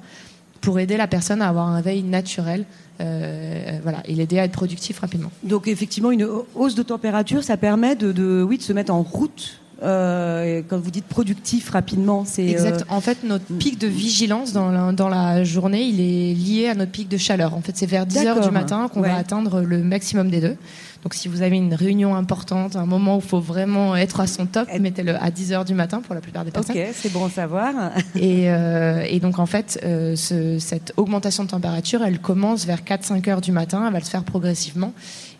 pour 0.63 0.80
aider 0.80 0.98
la 0.98 1.07
personne 1.07 1.42
à 1.42 1.50
avoir 1.50 1.68
un 1.68 1.75
réveil 1.75 2.01
naturel 2.04 2.65
euh, 3.01 3.77
voilà 3.83 4.01
et 4.06 4.13
l'aider 4.15 4.39
à 4.39 4.45
être 4.45 4.51
productif 4.54 5.00
rapidement 5.00 5.31
Donc 5.44 5.68
effectivement, 5.68 6.10
une 6.12 6.27
hausse 6.56 6.75
de 6.75 6.83
température, 6.83 7.44
ça 7.44 7.57
permet 7.57 7.95
de, 7.95 8.12
de 8.12 8.42
oui, 8.47 8.57
de 8.57 8.64
se 8.64 8.71
mettre 8.73 8.94
en 8.94 9.02
route. 9.04 9.59
Euh, 9.81 10.61
quand 10.69 10.80
vous 10.80 10.92
dites 10.92 11.06
productif 11.06 11.71
rapidement, 11.71 12.23
c'est 12.26 12.44
euh, 12.47 12.52
Exact. 12.52 12.85
En 12.87 13.02
fait, 13.02 13.23
notre 13.26 13.45
pic 13.57 13.78
de 13.78 13.87
vigilance 13.87 14.54
dans 14.54 14.69
la, 14.71 14.92
dans 14.94 15.09
la 15.09 15.44
journée, 15.44 15.83
il 15.83 15.99
est 15.99 16.33
lié 16.33 16.68
à 16.69 16.76
notre 16.76 16.92
pic 16.92 17.09
de 17.09 17.18
chaleur. 17.18 17.54
En 17.56 17.61
fait, 17.61 17.76
c'est 17.76 17.87
vers 17.87 18.06
10 18.06 18.19
heures 18.19 18.40
du 18.40 18.52
matin 18.52 18.87
qu'on 18.94 19.02
Ouais. 19.02 19.09
va 19.09 19.18
atteindre 19.18 19.61
le 19.61 19.80
maximum 19.83 20.30
des 20.30 20.40
deux. 20.40 20.56
Donc, 21.04 21.14
si 21.14 21.28
vous 21.28 21.42
avez 21.42 21.57
une 21.57 21.74
réunion 21.74 22.16
importante, 22.16 22.78
un 22.78 22.86
moment 22.86 23.18
où 23.18 23.19
il 23.19 23.28
faut 23.28 23.42
vraiment 23.42 23.94
être 23.95 24.22
à 24.22 24.28
son 24.28 24.45
top, 24.45 24.69
mettez-le 24.80 25.16
à 25.22 25.31
10 25.31 25.52
heures 25.52 25.66
du 25.66 25.74
matin 25.74 26.00
pour 26.02 26.16
la 26.16 26.22
plupart 26.22 26.45
des 26.45 26.52
personnes. 26.52 26.78
Ok, 26.78 26.83
c'est 26.94 27.12
bon 27.12 27.26
à 27.26 27.30
savoir. 27.30 27.74
Et, 28.16 28.50
euh, 28.50 29.04
et 29.10 29.19
donc, 29.19 29.38
en 29.38 29.45
fait, 29.45 29.80
euh, 29.83 30.16
ce- 30.16 30.60
cette 30.60 30.94
augmentation 30.95 31.44
de 31.44 31.50
température, 31.50 32.02
elle 32.04 32.19
commence 32.19 32.66
vers 32.66 32.83
4-5 32.86 33.28
heures 33.30 33.42
du 33.42 33.52
matin. 33.52 33.83
Elle 33.86 33.92
va 33.94 34.00
se 34.02 34.10
faire 34.10 34.24
progressivement. 34.24 34.94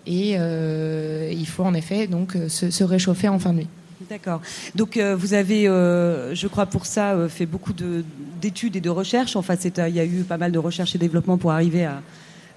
Et 0.06 0.36
euh, 0.38 1.30
il 1.32 1.48
faut 1.48 1.64
en 1.64 1.74
effet 1.74 2.08
donc 2.08 2.36
se, 2.50 2.70
se 2.70 2.84
réchauffer 2.84 3.30
en 3.30 3.40
fin 3.40 3.52
de 3.54 3.60
nuit. 3.60 3.68
D'accord. 4.10 4.42
Donc 4.76 4.98
euh, 4.98 5.16
vous 5.16 5.34
avez, 5.34 5.66
euh, 5.70 6.36
je 6.36 6.48
crois 6.48 6.66
pour 6.66 6.86
ça, 6.86 7.14
euh, 7.14 7.30
fait 7.30 7.46
beaucoup 7.46 7.72
de- 7.72 8.04
d'études 8.42 8.76
et 8.76 8.82
de 8.82 8.90
recherches. 8.90 9.38
Enfin, 9.38 9.56
il 9.56 9.96
y 9.96 10.00
a 10.02 10.06
eu 10.06 10.24
pas 10.28 10.38
mal 10.38 10.52
de 10.52 10.60
recherches 10.60 10.94
et 10.94 10.98
développement 10.98 11.38
pour 11.38 11.54
arriver 11.54 11.86
à, 11.86 12.02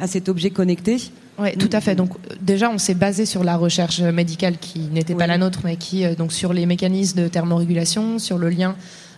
à 0.01 0.09
cet 0.09 0.29
objet 0.29 0.51
connecté. 0.51 0.97
Oui, 1.39 1.57
tout 1.59 1.71
à 1.73 1.81
fait. 1.81 1.95
Donc 1.95 2.11
euh, 2.13 2.35
déjà, 2.41 2.71
on 2.71 2.79
s'est 2.79 2.95
basé 2.95 3.27
sur 3.27 3.45
la 3.45 3.57
recherche 3.57 4.01
médicale 4.01 4.57
qui 4.59 4.81
n'était 4.93 5.15
pas 5.15 5.27
la 5.27 5.39
nôtre, 5.39 5.61
mais 5.65 5.77
qui 5.77 6.05
euh, 6.05 6.15
donc 6.15 6.33
sur 6.33 6.53
les 6.53 6.67
mécanismes 6.67 7.23
de 7.23 7.29
thermorégulation, 7.29 8.19
sur 8.19 8.39
le 8.39 8.49
lien 8.49 8.75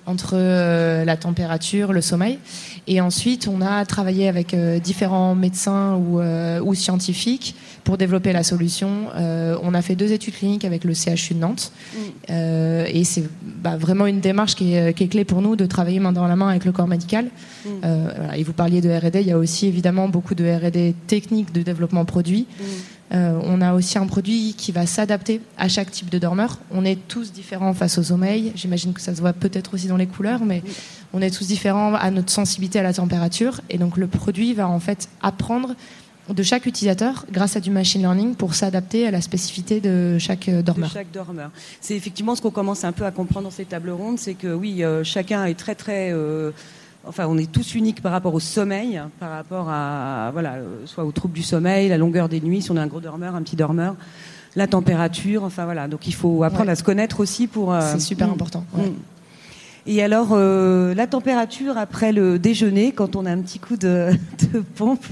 entre 0.08 0.32
euh, 0.34 1.04
la 1.04 1.16
température, 1.16 1.92
le 1.92 2.00
sommeil. 2.00 2.38
Et 2.86 3.00
ensuite, 3.00 3.46
on 3.46 3.60
a 3.60 3.84
travaillé 3.84 4.26
avec 4.28 4.54
euh, 4.54 4.78
différents 4.78 5.34
médecins 5.34 5.94
ou, 5.96 6.20
euh, 6.20 6.60
ou 6.60 6.74
scientifiques 6.74 7.54
pour 7.88 7.96
développer 7.96 8.34
la 8.34 8.42
solution. 8.42 9.06
Euh, 9.16 9.56
on 9.62 9.72
a 9.72 9.80
fait 9.80 9.96
deux 9.96 10.12
études 10.12 10.34
cliniques 10.34 10.66
avec 10.66 10.84
le 10.84 10.92
CHU 10.92 11.32
de 11.32 11.38
Nantes. 11.38 11.72
Euh, 12.28 12.84
et 12.86 13.02
c'est 13.02 13.24
bah, 13.42 13.78
vraiment 13.78 14.04
une 14.04 14.20
démarche 14.20 14.56
qui 14.56 14.74
est, 14.74 14.92
qui 14.92 15.04
est 15.04 15.08
clé 15.08 15.24
pour 15.24 15.40
nous 15.40 15.56
de 15.56 15.64
travailler 15.64 15.98
main 15.98 16.12
dans 16.12 16.28
la 16.28 16.36
main 16.36 16.48
avec 16.50 16.66
le 16.66 16.72
corps 16.72 16.86
médical. 16.86 17.24
Mm. 17.24 17.68
Euh, 17.84 18.12
voilà. 18.14 18.36
Et 18.36 18.42
vous 18.42 18.52
parliez 18.52 18.82
de 18.82 18.90
R&D, 18.90 19.22
il 19.22 19.28
y 19.28 19.32
a 19.32 19.38
aussi 19.38 19.68
évidemment 19.68 20.06
beaucoup 20.06 20.34
de 20.34 20.44
R&D 20.44 20.94
technique 21.06 21.50
de 21.54 21.62
développement 21.62 22.04
produit. 22.04 22.46
Euh, 23.14 23.40
on 23.42 23.62
a 23.62 23.72
aussi 23.72 23.96
un 23.96 24.06
produit 24.06 24.54
qui 24.54 24.70
va 24.70 24.84
s'adapter 24.84 25.40
à 25.56 25.68
chaque 25.68 25.90
type 25.90 26.10
de 26.10 26.18
dormeur. 26.18 26.58
On 26.70 26.84
est 26.84 26.98
tous 27.08 27.32
différents 27.32 27.72
face 27.72 27.96
au 27.96 28.02
sommeil. 28.02 28.52
J'imagine 28.54 28.92
que 28.92 29.00
ça 29.00 29.14
se 29.14 29.22
voit 29.22 29.32
peut-être 29.32 29.72
aussi 29.72 29.86
dans 29.86 29.96
les 29.96 30.06
couleurs, 30.06 30.44
mais 30.44 30.62
on 31.14 31.22
est 31.22 31.30
tous 31.30 31.46
différents 31.46 31.94
à 31.94 32.10
notre 32.10 32.30
sensibilité 32.30 32.80
à 32.80 32.82
la 32.82 32.92
température. 32.92 33.62
Et 33.70 33.78
donc 33.78 33.96
le 33.96 34.08
produit 34.08 34.52
va 34.52 34.68
en 34.68 34.78
fait 34.78 35.08
apprendre 35.22 35.74
de 36.28 36.42
chaque 36.42 36.66
utilisateur 36.66 37.24
grâce 37.30 37.56
à 37.56 37.60
du 37.60 37.70
machine 37.70 38.00
learning 38.00 38.34
pour 38.34 38.54
s'adapter 38.54 39.06
à 39.06 39.10
la 39.10 39.20
spécificité 39.20 39.80
de 39.80 40.18
chaque 40.18 40.48
dormeur. 40.50 40.88
De 40.88 40.94
chaque 40.94 41.10
dormeur. 41.10 41.50
C'est 41.80 41.96
effectivement 41.96 42.34
ce 42.34 42.42
qu'on 42.42 42.50
commence 42.50 42.84
un 42.84 42.92
peu 42.92 43.04
à 43.04 43.10
comprendre 43.10 43.44
dans 43.44 43.50
ces 43.50 43.64
tables 43.64 43.90
rondes, 43.90 44.18
c'est 44.18 44.34
que 44.34 44.52
oui, 44.52 44.82
chacun 45.04 45.44
est 45.46 45.58
très 45.58 45.74
très 45.74 46.12
enfin, 47.06 47.26
on 47.28 47.38
est 47.38 47.50
tous 47.50 47.74
uniques 47.74 48.02
par 48.02 48.12
rapport 48.12 48.34
au 48.34 48.40
sommeil, 48.40 49.00
par 49.18 49.30
rapport 49.30 49.68
à, 49.68 50.30
voilà, 50.32 50.56
soit 50.86 51.04
aux 51.04 51.12
troubles 51.12 51.34
du 51.34 51.42
sommeil, 51.42 51.88
la 51.88 51.98
longueur 51.98 52.28
des 52.28 52.40
nuits, 52.40 52.62
si 52.62 52.70
on 52.70 52.76
est 52.76 52.80
un 52.80 52.86
gros 52.86 53.00
dormeur, 53.00 53.34
un 53.34 53.42
petit 53.42 53.56
dormeur, 53.56 53.96
la 54.56 54.66
température, 54.66 55.44
enfin 55.44 55.64
voilà. 55.64 55.88
Donc 55.88 56.06
il 56.06 56.14
faut 56.14 56.44
apprendre 56.44 56.70
à 56.70 56.76
se 56.76 56.82
connaître 56.82 57.20
aussi 57.20 57.46
pour. 57.46 57.74
C'est 57.80 58.00
super 58.00 58.28
mm. 58.28 58.32
important. 58.32 58.64
Mm. 58.74 58.80
Et 59.90 60.02
alors, 60.02 60.28
euh, 60.32 60.94
la 60.94 61.06
température 61.06 61.78
après 61.78 62.12
le 62.12 62.38
déjeuner, 62.38 62.92
quand 62.92 63.16
on 63.16 63.24
a 63.24 63.30
un 63.30 63.40
petit 63.40 63.58
coup 63.58 63.78
de, 63.78 64.10
pompe, 64.76 65.06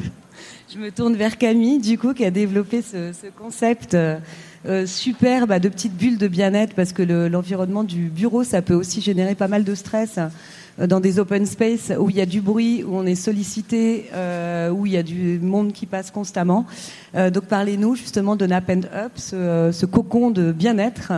je 0.72 0.78
me 0.78 0.90
tourne 0.90 1.14
vers 1.14 1.38
Camille, 1.38 1.78
du 1.78 1.98
coup, 1.98 2.12
qui 2.12 2.24
a 2.24 2.30
développé 2.30 2.82
ce, 2.82 3.12
concept 3.38 3.94
euh, 3.94 4.18
euh, 4.66 4.86
super 4.86 5.46
bah, 5.46 5.58
de 5.58 5.68
petites 5.68 5.96
bulles 5.96 6.18
de 6.18 6.28
bien-être, 6.28 6.74
parce 6.74 6.92
que 6.92 7.02
l'environnement 7.02 7.84
du 7.84 8.08
bureau, 8.08 8.44
ça 8.44 8.62
peut 8.62 8.74
aussi 8.74 9.00
générer 9.00 9.34
pas 9.34 9.48
mal 9.48 9.64
de 9.64 9.74
stress 9.74 10.18
dans 10.78 11.00
des 11.00 11.18
open 11.18 11.46
space 11.46 11.90
où 11.98 12.10
il 12.10 12.16
y 12.16 12.20
a 12.20 12.26
du 12.26 12.42
bruit, 12.42 12.84
où 12.84 12.96
on 12.96 13.06
est 13.06 13.14
sollicité, 13.14 14.10
où 14.72 14.84
il 14.84 14.92
y 14.92 14.98
a 14.98 15.02
du 15.02 15.38
monde 15.40 15.72
qui 15.72 15.86
passe 15.86 16.10
constamment. 16.10 16.66
donc 17.14 17.44
parlez-nous 17.44 17.94
justement 17.94 18.36
de 18.36 18.44
Nap 18.44 18.68
and 18.68 18.82
Up, 18.94 19.12
ce, 19.14 19.70
ce 19.72 19.86
cocon 19.86 20.30
de 20.30 20.52
bien-être. 20.52 21.12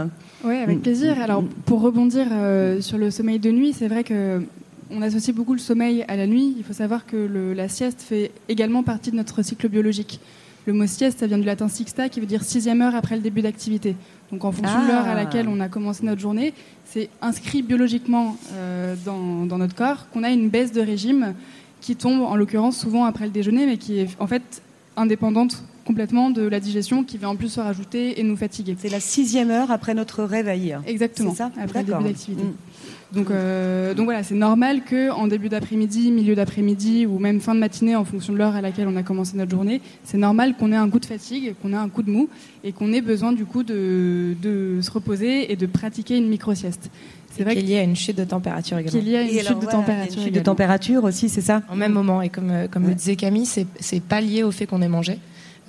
Oui, 0.45 0.57
avec 0.57 0.79
mm. 0.79 0.83
plaisir. 0.83 1.21
Alors, 1.21 1.45
pour 1.65 1.81
rebondir 1.81 2.27
euh, 2.31 2.81
sur 2.81 2.99
le 2.99 3.11
sommeil 3.11 3.39
de 3.39 3.51
nuit, 3.51 3.73
c'est 3.73 3.89
vrai 3.89 4.05
que 4.05 4.43
on 4.91 5.03
associe 5.03 5.35
beaucoup 5.35 5.53
le 5.53 5.59
sommeil 5.59 6.05
à 6.09 6.17
la 6.17 6.27
nuit. 6.27 6.55
Il 6.57 6.65
faut 6.65 6.73
savoir 6.73 7.07
que 7.07 7.17
le, 7.17 7.53
la 7.53 7.69
sieste 7.69 8.03
fait 8.03 8.31
également 8.49 8.83
partie 8.83 9.11
de 9.11 9.17
notre 9.17 9.43
cycle 9.43 9.69
biologique. 9.69 10.21
Le 10.67 10.73
mot 10.73 10.87
sieste, 10.87 11.21
ça 11.21 11.27
vient 11.27 11.39
du 11.39 11.45
latin 11.45 11.69
sixta, 11.69 12.09
qui 12.09 12.21
veut 12.21 12.27
dire 12.27 12.43
sixième 12.43 12.83
heure 12.83 12.95
après 12.95 13.17
le 13.17 13.23
début 13.23 13.41
d'activité. 13.41 13.97
Donc, 14.31 14.45
en 14.45 14.53
fonction 14.53 14.83
de 14.83 14.89
l'heure 14.89 15.07
à 15.07 15.13
ah. 15.13 15.15
laquelle 15.15 15.49
on 15.49 15.61
a 15.61 15.69
commencé 15.69 16.05
notre 16.05 16.21
journée, 16.21 16.53
c'est 16.85 17.09
inscrit 17.23 17.63
biologiquement 17.63 18.37
euh, 18.53 18.95
dans, 19.05 19.47
dans, 19.47 19.59
notre 19.59 19.75
corps 19.75 20.09
qu'on 20.11 20.25
a 20.25 20.31
une 20.31 20.51
baisse 20.51 20.73
de 20.73 20.83
régime 20.83 21.35
qui 21.81 21.97
tombe, 21.97 22.23
en 22.23 22.37
l'occurrence, 22.37 22.79
souvent 22.79 23.05
après 23.05 23.25
le 23.25 23.31
déjeuner, 23.31 23.67
mais 23.67 23.79
qui 23.79 24.01
est 24.01 24.09
en 24.19 24.27
fait 24.27 24.63
indépendante 24.97 25.63
complètement 25.89 26.29
de 26.29 26.43
la 26.43 26.61
digestion 26.61 27.03
qui 27.03 27.17
vient 27.17 27.31
en 27.31 27.37
plus 27.37 27.49
se 27.49 27.61
rajouter 27.61 28.21
et 28.21 28.23
nous 28.23 28.37
fatiguer. 28.37 28.77
C'est 28.79 28.91
la 28.91 29.01
sixième 29.01 29.51
heure 29.51 29.71
après 29.71 29.95
notre 29.95 30.23
réveil. 30.23 30.77
Exactement, 30.87 31.35
ça 31.35 31.51
après 31.59 31.81
le 31.81 31.87
début 31.87 32.05
d'activité. 32.05 32.43
Mm. 32.43 32.53
Donc, 33.15 33.31
euh, 33.31 33.95
donc 33.95 34.05
voilà, 34.05 34.23
c'est 34.23 34.35
normal 34.35 34.83
qu'en 34.85 35.27
début 35.29 35.49
d'après-midi, 35.49 36.11
milieu 36.11 36.35
d'après-midi 36.35 37.07
ou 37.07 37.19
même 37.19 37.41
fin 37.41 37.55
de 37.55 37.61
matinée, 37.61 37.97
en 37.97 38.05
fonction 38.05 38.35
de 38.35 38.39
l'heure 38.39 38.55
à 38.55 38.61
laquelle 38.61 38.87
on 38.87 38.97
a 38.97 39.03
commencé 39.03 39.35
notre 39.39 39.51
journée, 39.51 39.81
c'est 40.05 40.19
normal 40.19 40.57
qu'on 40.59 40.73
ait 40.73 40.77
un 40.77 40.91
coup 40.91 40.99
de 40.99 41.07
fatigue, 41.07 41.55
qu'on 41.63 41.73
ait 41.73 41.77
un 41.77 41.89
coup 41.89 42.03
de 42.03 42.11
mou 42.11 42.29
et 42.65 42.73
qu'on 42.73 42.93
ait 42.93 43.01
besoin 43.01 43.33
du 43.33 43.47
coup 43.47 43.63
de, 43.63 44.37
de 44.43 44.81
se 44.83 44.91
reposer 44.91 45.51
et 45.51 45.57
de 45.57 45.65
pratiquer 45.65 46.19
une 46.19 46.29
micro-sieste. 46.29 46.91
C'est 47.35 47.45
vrai 47.45 47.57
qu'il 47.57 47.71
y 47.71 47.79
a 47.79 47.83
une 47.83 47.97
chute 47.97 48.19
de 48.19 48.25
température 48.25 48.77
également. 48.77 49.01
Qu'il 49.01 49.09
y 49.09 49.17
a 49.17 49.23
une 49.23 49.31
chute 49.31 49.59
de 49.59 49.67
température. 49.67 50.19
Une 50.19 50.25
chute 50.25 50.35
de 50.35 50.41
température 50.41 51.05
aussi, 51.05 51.31
c'est 51.31 51.41
ça 51.41 51.63
En 51.71 51.77
même 51.77 51.93
moment. 51.93 52.21
Et 52.21 52.29
comme, 52.29 52.51
euh, 52.51 52.69
comme 52.69 52.87
le 52.87 52.95
disait 52.95 53.17
Camille, 53.17 53.47
c'est 53.47 54.03
pas 54.03 54.21
lié 54.21 54.43
au 54.43 54.51
fait 54.51 54.67
qu'on 54.67 54.83
ait 54.83 54.89
mangé. 54.89 55.19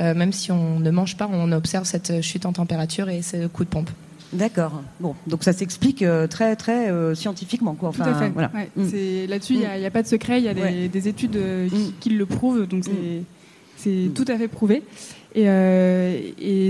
Euh, 0.02 0.14
même 0.14 0.32
si 0.32 0.52
on 0.52 0.80
ne 0.80 0.92
mange 0.92 1.18
pas, 1.18 1.30
on 1.32 1.52
observe 1.52 1.86
cette 1.86 2.22
chute 2.22 2.46
en 2.46 2.54
température 2.54 3.10
et 3.10 3.22
ce 3.22 3.48
coup 3.48 3.66
de 3.66 3.70
pompe. 3.70 3.90
D'accord. 4.32 4.82
Bon, 5.00 5.16
donc 5.28 5.44
ça 5.44 5.54
s'explique 5.54 6.04
euh, 6.04 6.28
très 6.28 6.56
très 6.56 6.92
euh, 6.92 7.16
scientifiquement 7.16 7.74
quoi. 7.74 7.92
Tout 7.94 8.04
à 8.04 8.14
fait. 8.14 8.30
Voilà. 8.30 8.52
Mm. 8.76 8.84
Là-dessus, 9.28 9.54
il 9.56 9.60
n'y 9.60 9.86
a, 9.86 9.92
pas 9.92 10.04
de 10.04 10.08
secret. 10.08 10.40
Il 10.40 10.46
y 10.46 10.50
a 10.50 10.54
des, 10.88 11.08
études 11.08 11.38
mm. 11.38 11.94
qui, 12.00 12.12
le 12.12 12.26
prouvent, 12.26 12.68
donc 12.68 12.86
c'est 13.76 13.90
mm. 13.90 14.14
tout 14.14 14.26
à 14.28 14.38
fait 14.38 14.48
prouvé. 14.48 14.84
Et, 15.36 15.44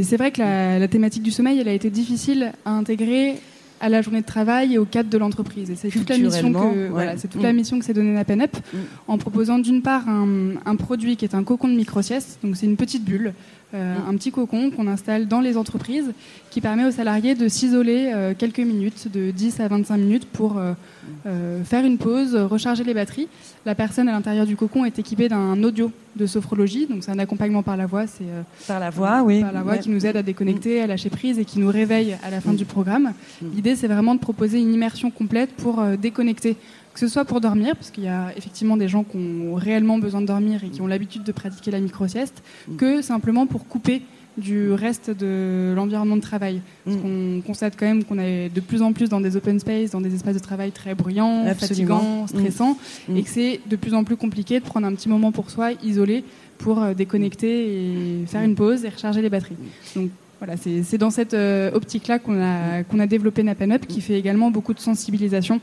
c'est 0.04 0.18
vrai 0.18 0.32
que 0.32 0.40
la, 0.40 0.80
la, 0.80 0.88
thématique 0.88 1.24
du 1.24 1.32
sommeil, 1.32 1.60
elle 1.60 1.68
a 1.68 1.74
été 1.74 1.90
difficile 1.90 2.54
à 2.66 2.72
intégrer 2.72 3.36
à 3.80 3.90
la 3.90 4.02
journée 4.02 4.22
de 4.22 4.26
travail 4.26 4.74
et 4.74 4.78
au 4.78 4.86
cadre 4.86 5.10
de 5.10 5.18
l'entreprise. 5.18 5.70
Et 5.70 5.76
c'est 5.76 5.90
toute 5.90 6.10
la 6.10 6.18
mission 6.18 6.52
que 6.52 6.90
voilà, 6.90 7.18
c'est 7.18 7.28
toute 7.28 7.42
la 7.42 7.54
mm. 7.54 7.56
mission 7.56 7.80
que 7.80 7.86
s'est 7.86 7.94
donnée 7.94 8.14
Napenep 8.14 8.56
mm. 8.56 8.78
en 9.08 9.18
proposant 9.18 9.60
d'une 9.60 9.82
part 9.82 10.08
un, 10.08 10.56
un, 10.66 10.76
produit 10.76 11.16
qui 11.18 11.26
est 11.26 11.36
un 11.36 11.44
cocon 11.44 11.68
de 11.68 11.74
micro-sieste, 11.74 12.40
donc 12.44 12.56
c'est 12.56 12.66
une 12.66 12.78
petite 12.78 13.04
bulle 13.04 13.34
euh, 13.76 13.96
un 14.08 14.16
petit 14.16 14.32
cocon 14.32 14.72
qu'on 14.72 14.88
installe 14.88 15.28
dans 15.28 15.42
les 15.42 15.56
entreprises 15.56 16.12
qui 16.50 16.60
permet 16.60 16.86
aux 16.86 16.92
salariés 16.92 17.36
de 17.36 17.48
s'isoler 17.48 18.12
euh, 18.12 18.34
quelques 18.36 18.60
minutes, 18.60 19.12
de 19.14 19.30
10 19.30 19.60
à 19.60 19.68
25 19.68 19.98
minutes 19.98 20.26
pour 20.26 20.58
euh, 20.58 21.64
faire 21.66 21.86
une 21.86 22.00
pause, 22.00 22.36
recharger 22.36 22.84
les 22.84 22.96
batteries. 22.96 23.28
La 23.68 23.76
personne 23.76 24.10
à 24.10 24.14
l'intérieur 24.14 24.48
du 24.48 24.56
cocon 24.56 24.86
est 24.86 24.98
équipée 24.98 25.30
d'un 25.30 25.62
audio 25.62 25.92
de 26.16 26.26
sophrologie, 26.26 26.88
donc 26.88 27.04
c'est 27.04 27.12
un 27.12 27.20
accompagnement 27.20 27.62
par 27.62 27.78
la 27.78 27.86
voix, 27.86 28.08
c'est 28.08 28.26
par 28.68 28.80
la 28.80 28.90
voix, 28.90 29.22
oui, 29.22 29.42
par 29.42 29.52
la 29.52 29.62
voix 29.62 29.78
qui 29.78 29.90
nous 29.90 30.06
aide 30.06 30.18
à 30.18 30.24
déconnecter, 30.24 30.82
à 30.82 30.88
lâcher 30.88 31.12
prise 31.12 31.38
et 31.38 31.46
qui 31.46 31.60
nous 31.60 31.70
réveille 31.70 32.18
à 32.24 32.32
la 32.32 32.42
fin 32.42 32.54
du 32.54 32.66
programme. 32.66 33.14
L'idée, 33.54 33.76
c'est 33.76 33.88
vraiment 33.88 34.16
de 34.16 34.20
proposer 34.20 34.60
une 34.60 34.74
immersion 34.74 35.12
complète 35.12 35.52
pour 35.54 35.84
déconnecter 36.02 36.58
que 37.00 37.08
ce 37.08 37.14
soit 37.14 37.24
pour 37.24 37.40
dormir, 37.40 37.78
parce 37.78 37.92
qu'il 37.92 38.04
y 38.04 38.10
a 38.10 38.34
effectivement 38.36 38.76
des 38.76 38.90
gens 38.90 39.06
qui 39.06 39.16
ont 39.16 39.56
réellement 39.56 40.00
besoin 40.00 40.20
de 40.20 40.26
dormir 40.26 40.66
et 40.66 40.68
qui 40.68 40.82
ont 40.82 40.88
l'habitude 40.88 41.24
de 41.24 41.32
pratiquer 41.32 41.72
la 41.72 41.80
micro-sieste, 41.80 42.44
mm. 42.68 42.76
que 42.76 43.02
simplement 43.02 43.48
pour 43.48 43.68
couper 43.68 44.02
du 44.38 44.74
reste 44.74 45.10
de 45.10 45.74
l'environnement 45.78 46.18
de 46.18 46.22
travail. 46.22 46.62
Parce 46.84 46.98
mm. 46.98 47.02
qu'on 47.02 47.42
constate 47.48 47.76
quand 47.78 47.86
même 47.86 48.04
qu'on 48.04 48.20
est 48.20 48.50
de 48.50 48.60
plus 48.60 48.82
en 48.82 48.92
plus 48.92 49.08
dans 49.08 49.22
des 49.22 49.38
open 49.38 49.62
space, 49.62 49.92
dans 49.92 50.02
des 50.02 50.14
espaces 50.14 50.36
de 50.36 50.42
travail 50.42 50.72
très 50.74 50.94
bruyants, 50.94 51.46
fatigants, 51.56 52.24
mm. 52.24 52.28
stressants, 52.28 52.78
et 53.16 53.24
que 53.24 53.30
c'est 53.30 53.62
de 53.66 53.78
plus 53.78 53.94
en 53.94 54.04
plus 54.04 54.18
compliqué 54.18 54.60
de 54.60 54.66
prendre 54.66 54.86
un 54.86 54.94
petit 54.94 55.08
moment 55.08 55.32
pour 55.32 55.52
soi, 55.52 55.72
isolé, 55.82 56.26
pour 56.58 56.84
euh, 56.84 56.94
déconnecter 56.94 57.76
et 57.76 58.26
faire 58.26 58.42
une 58.42 58.56
pause 58.56 58.84
et 58.84 58.90
recharger 58.90 59.22
les 59.22 59.30
batteries. 59.30 59.56
Donc 59.96 60.10
voilà, 60.40 60.56
c'est 60.58 60.98
dans 60.98 61.10
cette 61.10 61.34
euh, 61.34 61.72
optique-là 61.74 62.18
qu'on 62.18 62.42
a, 62.42 62.84
qu'on 62.84 63.00
a 63.00 63.08
développé 63.08 63.44
Napanup, 63.44 63.86
qui 63.86 64.00
fait 64.00 64.18
également 64.18 64.52
beaucoup 64.52 64.74
de 64.74 64.80
sensibilisation 64.80 65.60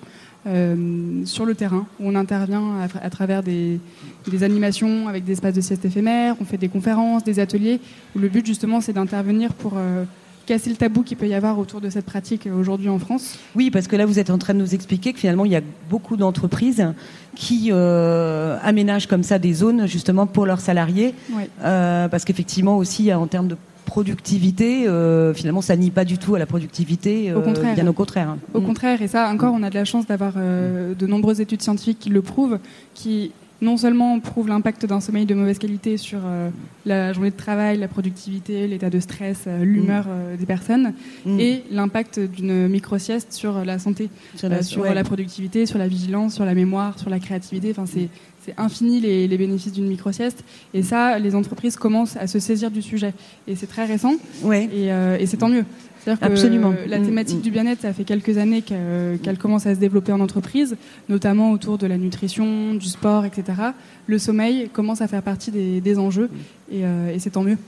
euh, 0.46 1.24
sur 1.24 1.44
le 1.44 1.56
terrain, 1.56 1.86
où 1.98 2.08
on 2.08 2.14
intervient 2.14 2.88
à, 3.02 3.10
travers 3.10 3.42
des, 3.42 3.80
animations 4.42 5.08
avec 5.08 5.24
des 5.24 5.32
espaces 5.32 5.54
de 5.54 5.60
sieste 5.60 5.84
éphémères, 5.84 6.36
on 6.40 6.44
fait 6.44 6.56
des 6.56 6.68
conférences, 6.68 7.24
des 7.24 7.40
ateliers, 7.40 7.80
où 8.14 8.20
le 8.20 8.28
but 8.28 8.46
justement 8.46 8.80
c'est 8.80 8.92
d'intervenir 8.92 9.54
pour 9.54 9.72
euh, 9.76 10.04
casser 10.46 10.70
le 10.70 10.76
tabou 10.76 11.02
qu'il 11.02 11.16
peut 11.16 11.26
y 11.26 11.34
avoir 11.34 11.58
autour 11.58 11.80
de 11.80 11.90
cette 11.90 12.04
pratique 12.04 12.46
aujourd'hui 12.46 12.88
en 12.88 13.00
France. 13.00 13.40
Oui, 13.56 13.72
parce 13.72 13.88
que 13.88 13.96
là 13.96 14.06
vous 14.06 14.20
êtes 14.20 14.30
en 14.30 14.38
train 14.38 14.54
de 14.54 14.60
nous 14.60 14.72
expliquer 14.72 15.12
que 15.12 15.18
finalement 15.18 15.46
il 15.46 15.50
y 15.50 15.56
a 15.56 15.62
beaucoup 15.90 16.16
d'entreprises 16.16 16.86
qui 17.34 17.70
euh, 17.72 18.56
aménagent 18.62 19.08
comme 19.08 19.24
ça 19.24 19.40
des 19.40 19.52
zones 19.52 19.88
justement 19.88 20.28
pour 20.28 20.46
leurs 20.46 20.60
salariés, 20.60 21.12
parce 21.60 22.24
qu'effectivement 22.24 22.76
aussi 22.76 23.12
en 23.12 23.26
termes 23.26 23.48
de 23.48 23.56
productivité, 23.86 24.86
euh, 24.86 25.32
finalement, 25.32 25.62
ça 25.62 25.76
nie 25.76 25.90
pas 25.90 26.04
du 26.04 26.18
tout 26.18 26.34
à 26.34 26.38
la 26.38 26.44
productivité, 26.44 27.32
au 27.32 27.38
euh, 27.38 27.40
contraire. 27.40 27.74
bien 27.74 27.86
au 27.86 27.94
contraire. 27.94 28.28
Hein. 28.28 28.38
Au 28.52 28.60
mm. 28.60 28.66
contraire, 28.66 29.00
et 29.00 29.08
ça, 29.08 29.30
encore, 29.30 29.54
on 29.54 29.62
a 29.62 29.70
de 29.70 29.74
la 29.74 29.86
chance 29.86 30.06
d'avoir 30.06 30.34
euh, 30.36 30.94
de 30.94 31.06
nombreuses 31.06 31.40
études 31.40 31.62
scientifiques 31.62 31.98
qui 31.98 32.10
le 32.10 32.20
prouvent, 32.20 32.58
qui 32.92 33.32
non 33.62 33.76
seulement 33.76 34.20
prouvent 34.20 34.48
l'impact 34.48 34.86
d'un 34.86 35.00
sommeil 35.00 35.26
de 35.26 35.34
mauvaise 35.34 35.58
qualité 35.58 35.96
sur 35.96 36.20
la 36.84 37.12
journée 37.12 37.30
de 37.30 37.36
travail, 37.36 37.78
la 37.78 37.88
productivité, 37.88 38.66
l'état 38.66 38.90
de 38.90 39.00
stress, 39.00 39.46
l'humeur 39.62 40.06
mm. 40.06 40.36
des 40.36 40.46
personnes, 40.46 40.92
mm. 41.24 41.40
et 41.40 41.62
l'impact 41.70 42.20
d'une 42.20 42.68
micro-sieste 42.68 43.32
sur 43.32 43.64
la 43.64 43.78
santé, 43.78 44.10
sur, 44.34 44.48
la, 44.48 44.62
sur 44.62 44.84
la, 44.84 45.04
productivité, 45.04 45.64
sur 45.64 45.78
la 45.78 45.88
vigilance, 45.88 46.34
sur 46.34 46.44
la 46.44 46.54
mémoire, 46.54 46.98
sur 46.98 47.08
la 47.08 47.18
créativité. 47.18 47.70
Enfin, 47.70 47.86
c'est 47.86 48.08
c'est 48.46 48.54
infini 48.58 49.00
les, 49.00 49.36
bénéfices 49.36 49.72
d'une 49.72 49.88
micro-sieste. 49.88 50.44
Et 50.72 50.82
ça, 50.82 51.18
les 51.18 51.34
entreprises 51.34 51.76
commencent 51.76 52.16
à 52.16 52.26
se 52.26 52.38
saisir 52.38 52.70
du 52.70 52.80
sujet. 52.80 53.12
Et 53.48 53.56
c'est 53.56 53.66
très 53.66 53.84
récent. 53.84 54.14
Ouais. 54.42 54.68
Et, 54.72 54.92
euh, 54.92 55.24
c'est 55.26 55.38
tant 55.38 55.48
mieux. 55.48 55.64
Absolument. 56.20 56.74
la 56.86 56.98
mm, 56.98 57.04
thématique 57.04 57.38
mm. 57.38 57.42
du 57.42 57.50
bien-être, 57.50 57.80
ça 57.82 57.92
fait 57.92 58.04
quelques 58.04 58.38
années 58.38 58.62
qu'elle 58.62 59.38
commence 59.38 59.66
à 59.66 59.74
se 59.74 59.80
développer 59.80 60.12
en 60.12 60.20
entreprise, 60.20 60.76
notamment 61.08 61.52
autour 61.52 61.78
de 61.78 61.86
la 61.86 61.98
nutrition, 61.98 62.74
du 62.74 62.86
sport, 62.86 63.24
etc. 63.24 63.44
Le 64.06 64.18
sommeil 64.18 64.68
commence 64.72 65.00
à 65.00 65.08
faire 65.08 65.22
partie 65.22 65.50
des, 65.50 65.98
enjeux 65.98 66.30
euh, 66.72 67.14
et, 67.14 67.18
c'est 67.18 67.30
tant 67.30 67.42
mieux. 67.42 67.58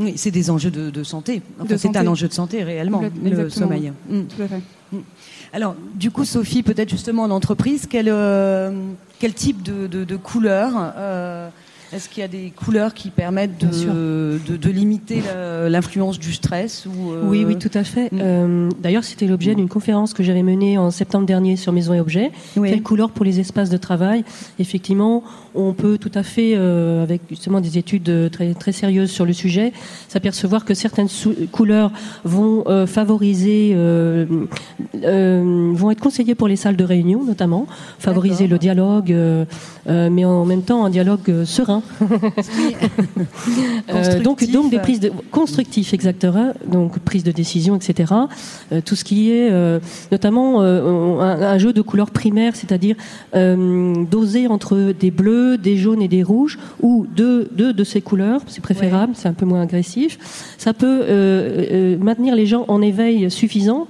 Oui, 0.00 0.14
c'est 0.16 0.30
des 0.30 0.50
enjeux 0.50 0.70
de, 0.70 1.02
santé. 1.04 1.42
c'est 1.76 1.96
un 1.96 2.06
enjeu 2.06 2.28
de 2.28 2.32
santé 2.32 2.62
réellement, 2.62 3.02
le 3.22 3.48
sommeil. 3.48 3.92
Mm. 4.08 4.22
Tout 4.22 4.42
à 4.42 4.48
fait. 4.48 4.60
Alors, 5.52 5.76
du 5.94 6.10
coup, 6.10 6.24
Sophie, 6.24 6.62
peut-être 6.62 6.90
justement 6.90 7.22
en 7.22 7.30
entreprise, 7.30 7.86
quel, 7.88 8.08
euh, 8.08 8.72
quel 9.18 9.34
type 9.34 9.62
de, 9.62 9.86
de, 9.86 10.04
de 10.04 10.16
couleur 10.16 10.72
euh, 10.96 11.48
est-ce 11.92 12.08
qu'il 12.08 12.22
y 12.22 12.24
a 12.24 12.28
des 12.28 12.50
couleurs 12.50 12.94
qui 12.94 13.10
permettent 13.10 13.58
de, 13.58 14.38
de, 14.56 14.70
limiter 14.70 15.22
l'influence 15.68 16.18
du 16.18 16.32
stress 16.32 16.86
ou 16.86 17.12
euh, 17.12 17.22
Oui, 17.24 17.44
oui, 17.44 17.56
tout 17.56 17.70
à 17.74 17.84
fait. 17.84 18.10
Mm. 18.10 18.18
Euh, 18.20 18.68
d'ailleurs, 18.80 19.04
c'était 19.04 19.26
l'objet 19.26 19.54
d'une 19.54 19.68
conférence 19.68 20.12
que 20.12 20.22
j'avais 20.22 20.42
menée 20.42 20.76
en 20.76 20.90
septembre 20.90 21.26
dernier 21.26 21.56
sur 21.56 21.72
Maison 21.72 21.94
et 21.94 22.00
Objets. 22.00 22.32
Quelles 22.54 22.82
couleurs 22.82 23.10
pour 23.10 23.24
les 23.24 23.38
espaces 23.38 23.70
de 23.70 23.76
travail? 23.76 24.24
Effectivement, 24.58 25.22
on 25.54 25.72
peut 25.72 25.98
tout 25.98 26.10
à 26.14 26.22
fait, 26.22 26.54
euh, 26.56 27.02
avec 27.02 27.22
justement 27.28 27.60
des 27.60 27.78
études 27.78 28.30
très, 28.32 28.54
très 28.54 28.72
sérieuses 28.72 29.10
sur 29.10 29.24
le 29.24 29.32
sujet, 29.32 29.72
s'apercevoir 30.08 30.64
que 30.64 30.74
certaines 30.74 31.08
couleurs 31.52 31.92
vont 32.24 32.64
favoriser, 32.86 33.74
vont 33.74 35.90
être 35.90 36.00
conseillées 36.00 36.34
pour 36.34 36.48
les 36.48 36.56
salles 36.56 36.76
de 36.76 36.84
réunion 36.84 37.24
notamment, 37.24 37.66
favoriser 37.98 38.46
le 38.46 38.58
dialogue, 38.58 39.14
mais 39.86 40.24
en 40.24 40.44
même 40.44 40.62
temps 40.62 40.84
un 40.84 40.90
dialogue 40.90 41.44
serein 41.44 41.82
Euh, 43.90 44.20
donc, 44.20 44.44
donc 44.50 44.70
des 44.70 44.78
prises 44.78 45.00
de 45.00 45.12
exactement. 45.92 46.52
Donc 46.66 46.98
prise 47.00 47.22
de 47.22 47.32
décision, 47.32 47.76
etc. 47.76 48.12
Euh, 48.72 48.80
tout 48.84 48.96
ce 48.96 49.04
qui 49.04 49.30
est 49.30 49.50
euh, 49.50 49.78
notamment 50.10 50.62
un, 50.62 51.20
un, 51.20 51.58
jeu 51.58 51.72
de 51.72 51.82
couleurs 51.82 52.10
primaires, 52.10 52.56
c'est-à-dire 52.56 52.96
doser 53.34 54.46
entre 54.46 54.92
des 54.98 55.10
bleus, 55.10 55.58
des 55.58 55.76
jaunes 55.76 56.02
et 56.02 56.08
des 56.08 56.22
rouges, 56.22 56.58
ou 56.80 57.06
deux, 57.14 57.48
deux 57.52 57.72
de 57.72 57.84
ces 57.84 58.00
couleurs, 58.00 58.40
c'est 58.46 58.62
préférable, 58.62 59.12
c'est 59.14 59.28
un 59.28 59.34
peu 59.34 59.46
moins 59.46 59.62
agressif. 59.62 60.18
Ça 60.58 60.72
peut 60.72 61.96
maintenir 62.00 62.34
les 62.34 62.46
gens 62.46 62.64
en 62.68 62.80
éveil 62.80 63.30
suffisant 63.30 63.86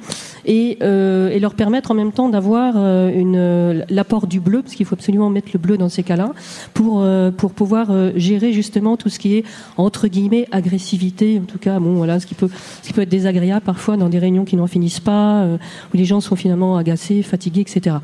et, 0.46 0.78
euh, 0.82 1.30
et, 1.30 1.40
leur 1.40 1.54
permettre 1.54 1.90
en 1.90 1.94
même 1.94 2.12
temps 2.12 2.28
d'avoir 2.28 2.74
euh, 2.76 3.10
une 3.10 3.36
euh, 3.36 3.82
l'apport 3.88 4.26
du 4.26 4.40
bleu, 4.40 4.62
parce 4.62 4.74
qu'il 4.74 4.86
faut 4.86 4.94
absolument 4.94 5.30
mettre 5.30 5.48
le 5.52 5.58
bleu 5.58 5.78
dans 5.78 5.88
ces 5.88 6.02
cas-là, 6.02 6.32
pour 6.72 7.04
pour 7.36 7.52
pouvoir 7.52 7.88
gérer 8.16 8.52
justement 8.52 8.96
tout 8.96 9.08
ce 9.08 9.18
qui 9.18 9.36
est 9.36 9.44
entre 9.76 10.08
guillemets 10.08 10.46
agressivité, 10.52 11.40
en 11.42 11.44
tout 11.44 11.58
cas 11.58 11.78
bon 11.78 11.94
voilà 11.94 12.20
ce 12.20 12.26
qui 12.26 12.34
peut 12.34 12.48
ce 12.82 12.88
qui 12.88 12.92
peut 12.92 13.02
être 13.02 13.08
désagréable 13.08 13.64
parfois 13.64 13.96
dans 13.96 14.08
des 14.08 14.18
réunions 14.18 14.44
qui 14.44 14.56
n'en 14.56 14.66
finissent 14.66 15.00
pas, 15.00 15.46
où 15.46 15.96
les 15.96 16.04
gens 16.04 16.20
sont 16.20 16.36
finalement 16.36 16.76
agacés, 16.76 17.22
fatigués, 17.22 17.62
etc. 17.62 17.96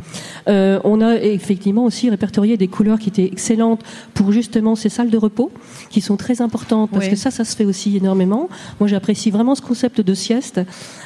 on 0.46 1.00
a 1.00 1.16
effectivement 1.16 1.84
aussi 1.84 2.10
répertorié 2.10 2.56
des 2.56 2.68
couleurs 2.68 2.98
qui 2.98 3.08
étaient 3.08 3.26
excellentes 3.26 3.82
pour 4.14 4.32
justement 4.32 4.74
ces 4.74 4.88
salles 4.88 5.10
de 5.10 5.18
repos, 5.18 5.50
qui 5.90 6.00
sont 6.00 6.16
très 6.16 6.40
importantes 6.40 6.90
parce 6.90 7.08
que 7.08 7.16
ça 7.16 7.30
ça 7.30 7.44
se 7.44 7.56
fait 7.56 7.64
aussi 7.64 7.96
énormément. 7.96 8.48
Moi 8.78 8.88
j'apprécie 8.88 9.30
vraiment 9.30 9.54
ce 9.54 9.62
concept 9.62 10.00
de 10.00 10.14
sieste 10.14 10.60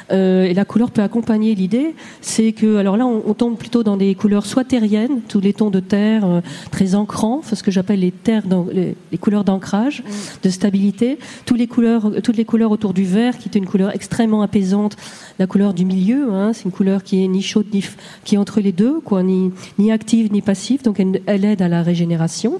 et 0.09 0.53
la 0.53 0.65
couleur 0.65 0.91
peut 0.91 1.01
accompagner 1.01 1.24
l'idée, 1.33 1.95
c'est 2.21 2.51
que, 2.51 2.77
alors 2.77 2.97
là, 2.97 3.05
on, 3.05 3.33
tombe 3.33 3.57
plutôt 3.57 3.83
dans 3.83 3.97
des 3.97 4.15
couleurs 4.15 4.45
soit 4.45 4.63
terriennes, 4.63 5.21
tous 5.27 5.41
les 5.41 5.53
tons 5.53 5.69
de 5.69 5.79
terre 5.79 6.25
euh, 6.25 6.41
très 6.71 6.95
ancrants, 6.95 7.41
ce 7.43 7.61
que 7.61 7.71
j'appelle 7.71 7.99
les 7.99 8.11
terres, 8.11 8.43
les, 8.71 8.95
les, 9.11 9.17
couleurs 9.17 9.43
d'ancrage, 9.43 10.03
mm. 10.03 10.11
de 10.43 10.49
stabilité, 10.49 11.19
toutes 11.45 11.57
les 11.57 11.67
couleurs, 11.67 12.11
toutes 12.23 12.37
les 12.37 12.45
couleurs 12.45 12.71
autour 12.71 12.93
du 12.93 13.03
vert, 13.03 13.37
qui 13.37 13.49
est 13.49 13.57
une 13.57 13.65
couleur 13.65 13.93
extrêmement 13.93 14.41
apaisante, 14.41 14.95
la 15.39 15.47
couleur 15.47 15.73
du 15.73 15.85
milieu, 15.85 16.33
hein, 16.33 16.53
c'est 16.53 16.63
une 16.63 16.71
couleur 16.71 17.03
qui 17.03 17.23
est 17.23 17.27
ni 17.27 17.41
chaude 17.41 17.67
ni 17.73 17.83
qui 18.23 18.35
est 18.35 18.37
entre 18.37 18.61
les 18.61 18.71
deux, 18.71 18.99
quoi, 19.01 19.23
ni, 19.23 19.51
ni 19.79 19.91
active 19.91 20.31
ni 20.31 20.41
passive, 20.41 20.83
donc 20.83 20.99
elle, 20.99 21.21
elle 21.25 21.45
aide 21.45 21.61
à 21.61 21.67
la 21.67 21.83
régénération. 21.83 22.59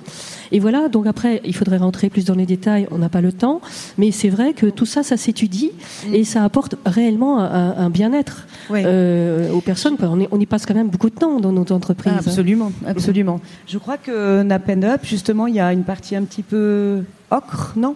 Et 0.51 0.59
voilà, 0.59 0.89
donc 0.89 1.07
après, 1.07 1.41
il 1.45 1.55
faudrait 1.55 1.77
rentrer 1.77 2.09
plus 2.09 2.25
dans 2.25 2.35
les 2.35 2.45
détails, 2.45 2.87
on 2.91 2.97
n'a 2.97 3.09
pas 3.09 3.21
le 3.21 3.31
temps, 3.31 3.61
mais 3.97 4.11
c'est 4.11 4.29
vrai 4.29 4.53
que 4.53 4.67
tout 4.67 4.85
ça, 4.85 5.03
ça 5.03 5.17
s'étudie 5.17 5.71
et 6.11 6.23
ça 6.23 6.43
apporte 6.43 6.75
réellement 6.85 7.39
un, 7.39 7.89
bien-être 7.89 8.47
euh, 8.71 9.51
aux 9.51 9.61
personnes. 9.61 9.97
On, 10.01 10.27
on, 10.31 10.39
y 10.39 10.45
passe 10.45 10.65
quand 10.65 10.73
même 10.73 10.89
beaucoup 10.89 11.09
de 11.09 11.15
temps 11.15 11.39
dans 11.39 11.51
nos 11.51 11.71
entreprises. 11.71 12.13
Hein. 12.13 12.19
absolument, 12.19 12.71
absolument. 12.85 13.41
Je 13.67 13.77
crois 13.77 13.97
que 13.97 14.43
Napen 14.43 14.83
Up, 14.83 15.01
justement, 15.03 15.47
il 15.47 15.55
y 15.55 15.59
a 15.59 15.73
une 15.73 15.83
partie 15.83 16.15
un 16.15 16.23
petit 16.23 16.43
peu 16.43 17.03
ocre, 17.31 17.73
non? 17.75 17.95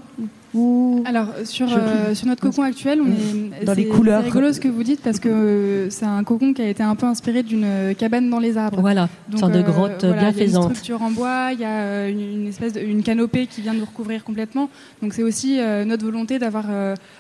Alors 1.06 1.28
sur, 1.46 1.68
euh, 1.72 2.16
sur 2.16 2.28
notre 2.28 2.42
cocon 2.42 2.64
actuel, 2.64 3.02
on 3.02 3.08
est 3.08 3.66
dans 3.66 3.74
les 3.74 3.88
couleurs. 3.88 4.22
C'est 4.22 4.30
rigolo 4.30 4.54
ce 4.54 4.60
que 4.60 4.68
vous 4.68 4.84
dites 4.84 5.02
parce 5.02 5.20
que 5.20 5.88
c'est 5.92 6.06
un 6.06 6.24
cocon 6.24 6.54
qui 6.54 6.62
a 6.62 6.70
été 6.70 6.82
un 6.82 6.96
peu 6.96 7.06
inspiré 7.06 7.44
d'une 7.44 7.94
cabane 7.98 8.30
dans 8.30 8.40
les 8.40 8.58
arbres. 8.58 8.82
Voilà, 8.82 9.10
une 9.32 9.38
sorte 9.38 9.52
de 9.52 9.62
grotte 9.62 10.04
euh, 10.04 10.14
bien 10.14 10.32
Il 10.32 10.38
y 10.38 10.42
a 10.42 10.46
une 10.46 10.62
structure 10.62 11.02
en 11.02 11.12
bois, 11.12 11.50
il 11.54 11.60
y 11.60 11.66
a 11.66 11.82
euh, 11.82 12.10
une, 12.10 12.48
espèce 12.48 12.74
de, 12.74 12.82
une 12.82 13.04
canopée 13.04 13.46
qui 13.46 13.62
vient 13.62 13.74
de 13.74 13.80
nous 13.80 13.86
recouvrir 13.86 14.24
complètement. 14.24 14.70
Donc 15.02 15.14
c'est 15.14 15.24
aussi 15.24 15.60
notre 15.86 16.06
volonté 16.06 16.40
d'avoir 16.40 16.66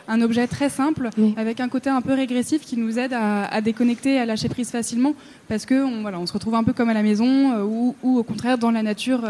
un 0.07 0.21
objet 0.21 0.48
très 0.48 0.69
simple 0.69 1.09
avec 1.38 1.59
un 1.59 1.69
côté 1.69 1.89
un 1.89 2.01
peu 2.01 2.13
régressif 2.13 2.62
qui 2.62 2.77
nous 2.77 2.98
aide 2.98 3.13
à, 3.13 3.45
à 3.45 3.62
déconnecter, 3.62 4.19
à 4.19 4.25
lâcher 4.25 4.50
prise 4.50 4.71
facilement 4.71 5.13
parce 5.48 5.65
que 5.65 5.83
on, 5.83 6.01
voilà, 6.01 6.19
on 6.19 6.25
se 6.25 6.33
retrouve 6.33 6.55
un 6.55 6.63
peu 6.63 6.74
comme 6.74 6.89
à 6.89 6.93
la 6.93 7.03
maison 7.03 7.63
ou, 7.63 7.95
ou, 8.03 8.17
au 8.17 8.24
contraire 8.24 8.57
dans 8.57 8.71
la 8.71 8.83
nature. 8.83 9.21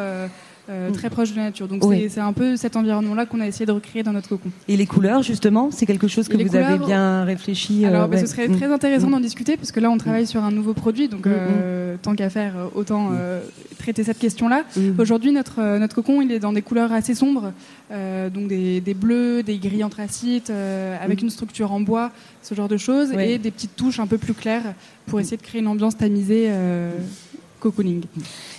Euh, 0.69 0.91
très 0.91 1.09
proche 1.09 1.31
de 1.31 1.37
la 1.37 1.45
nature. 1.45 1.67
Donc 1.67 1.83
c'est 2.09 2.19
un 2.19 2.33
peu 2.33 2.55
cet 2.55 2.75
environnement-là 2.75 3.25
qu'on 3.25 3.39
a 3.39 3.47
essayé 3.47 3.65
de 3.65 3.71
recréer 3.71 4.03
dans 4.03 4.13
notre 4.13 4.29
cocon. 4.29 4.49
Et 4.67 4.77
les 4.77 4.85
couleurs, 4.85 5.23
justement, 5.23 5.69
c'est 5.71 5.87
quelque 5.87 6.07
chose 6.07 6.27
que 6.27 6.37
vous 6.37 6.55
avez 6.55 6.77
bien 6.77 7.23
réfléchi 7.23 7.85
Alors, 7.85 8.07
bah, 8.07 8.19
ce 8.19 8.27
serait 8.27 8.47
mm. 8.47 8.57
très 8.57 8.71
intéressant 8.71 9.07
mm. 9.07 9.11
d'en 9.11 9.19
discuter, 9.19 9.57
parce 9.57 9.71
que 9.71 9.79
là, 9.79 9.89
on 9.89 9.97
travaille 9.97 10.27
sur 10.27 10.43
un 10.43 10.51
nouveau 10.51 10.75
produit, 10.75 11.07
donc 11.07 11.25
mm, 11.25 11.31
euh, 11.31 11.95
tant 11.99 12.13
qu'à 12.13 12.29
faire, 12.29 12.53
autant 12.75 13.09
euh, 13.13 13.41
traiter 13.79 14.03
cette 14.03 14.19
question-là. 14.19 14.63
Aujourd'hui, 14.99 15.31
notre, 15.31 15.79
notre 15.79 15.95
cocon, 15.95 16.21
il 16.21 16.31
est 16.31 16.39
dans 16.39 16.53
des 16.53 16.61
couleurs 16.61 16.93
assez 16.93 17.15
sombres, 17.15 17.51
donc 17.89 18.47
des, 18.47 18.79
des, 18.79 18.93
bleus, 18.93 19.41
des 19.41 19.57
gris 19.57 19.83
anthracites, 19.83 20.51
avec 21.01 21.23
une 21.23 21.31
structure 21.31 21.71
en 21.71 21.81
bois, 21.81 22.11
ce 22.43 22.53
genre 22.53 22.67
de 22.67 22.77
choses, 22.77 23.11
et 23.13 23.39
des 23.39 23.51
petites 23.51 23.75
touches 23.75 23.99
un 23.99 24.07
peu 24.07 24.19
plus 24.19 24.35
claires 24.35 24.75
pour 25.07 25.19
essayer 25.19 25.37
de 25.37 25.41
créer 25.41 25.61
une 25.61 25.67
ambiance 25.67 25.97
tamisée 25.97 26.49
cocooning. 27.59 28.01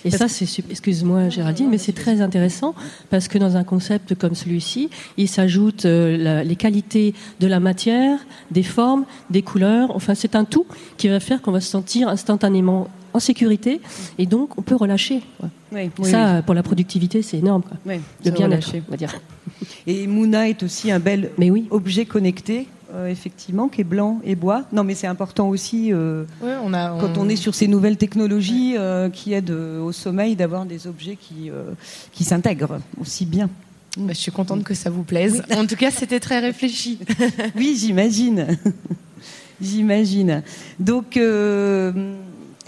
Et 0.04 0.10
ça, 0.10 0.28
c'est, 0.28 0.46
excuse-moi 0.70 1.28
Géraldine, 1.28 1.68
mais 1.70 1.78
c'est 1.78 1.92
très 1.92 2.20
intéressant 2.20 2.74
parce 3.10 3.28
que 3.28 3.38
dans 3.38 3.56
un 3.56 3.64
concept 3.64 4.14
comme 4.14 4.34
celui-ci, 4.34 4.90
il 5.16 5.28
s'ajoute 5.28 5.84
euh, 5.84 6.42
les 6.42 6.56
qualités 6.56 7.14
de 7.40 7.46
la 7.46 7.60
matière, 7.60 8.18
des 8.50 8.62
formes, 8.62 9.04
des 9.30 9.42
couleurs. 9.42 9.94
Enfin, 9.94 10.14
c'est 10.14 10.34
un 10.34 10.44
tout 10.44 10.66
qui 10.96 11.08
va 11.08 11.20
faire 11.20 11.42
qu'on 11.42 11.52
va 11.52 11.60
se 11.60 11.70
sentir 11.70 12.08
instantanément 12.08 12.88
en 13.12 13.18
sécurité 13.18 13.80
et 14.18 14.26
donc 14.26 14.56
on 14.58 14.62
peut 14.62 14.76
relâcher. 14.76 15.20
ça, 16.02 16.42
pour 16.42 16.54
la 16.54 16.62
productivité, 16.62 17.22
c'est 17.22 17.38
énorme. 17.38 17.62
Quoi. 17.62 17.94
de 18.24 18.30
bien 18.30 18.48
lâcher, 18.48 18.82
on 18.86 18.90
va 18.90 18.96
dire. 18.96 19.14
Et 19.86 20.06
Mouna 20.06 20.48
est 20.48 20.62
aussi 20.62 20.90
un 20.90 21.00
bel 21.00 21.30
objet 21.70 22.04
connecté 22.04 22.66
euh, 22.94 23.08
effectivement, 23.08 23.68
qui 23.68 23.80
est 23.82 23.84
blanc 23.84 24.20
et 24.24 24.34
bois. 24.34 24.64
Non, 24.72 24.84
mais 24.84 24.94
c'est 24.94 25.06
important 25.06 25.48
aussi, 25.48 25.92
euh, 25.92 26.24
on 26.42 26.74
a, 26.74 26.98
quand 26.98 27.18
on 27.18 27.28
est 27.28 27.36
sur 27.36 27.54
ces 27.54 27.68
nouvelles 27.68 27.96
technologies 27.96 28.74
euh, 28.76 29.10
qui 29.10 29.32
aident 29.32 29.50
au 29.50 29.92
sommeil, 29.92 30.36
d'avoir 30.36 30.66
des 30.66 30.86
objets 30.86 31.16
qui, 31.16 31.50
qui 32.12 32.24
s'intègrent 32.24 32.80
aussi 33.00 33.26
bien. 33.26 33.48
Bah, 33.96 34.12
je 34.12 34.18
suis 34.18 34.32
contente 34.32 34.64
que 34.64 34.74
ça 34.74 34.90
vous 34.90 35.02
plaise. 35.02 35.42
En 35.56 35.66
tout 35.66 35.76
cas, 35.76 35.90
c'était 35.90 36.20
très 36.20 36.38
réfléchi. 36.38 36.98
oui, 37.56 37.76
j'imagine. 37.78 38.58
j'imagine. 39.60 40.42
Donc, 40.78 41.18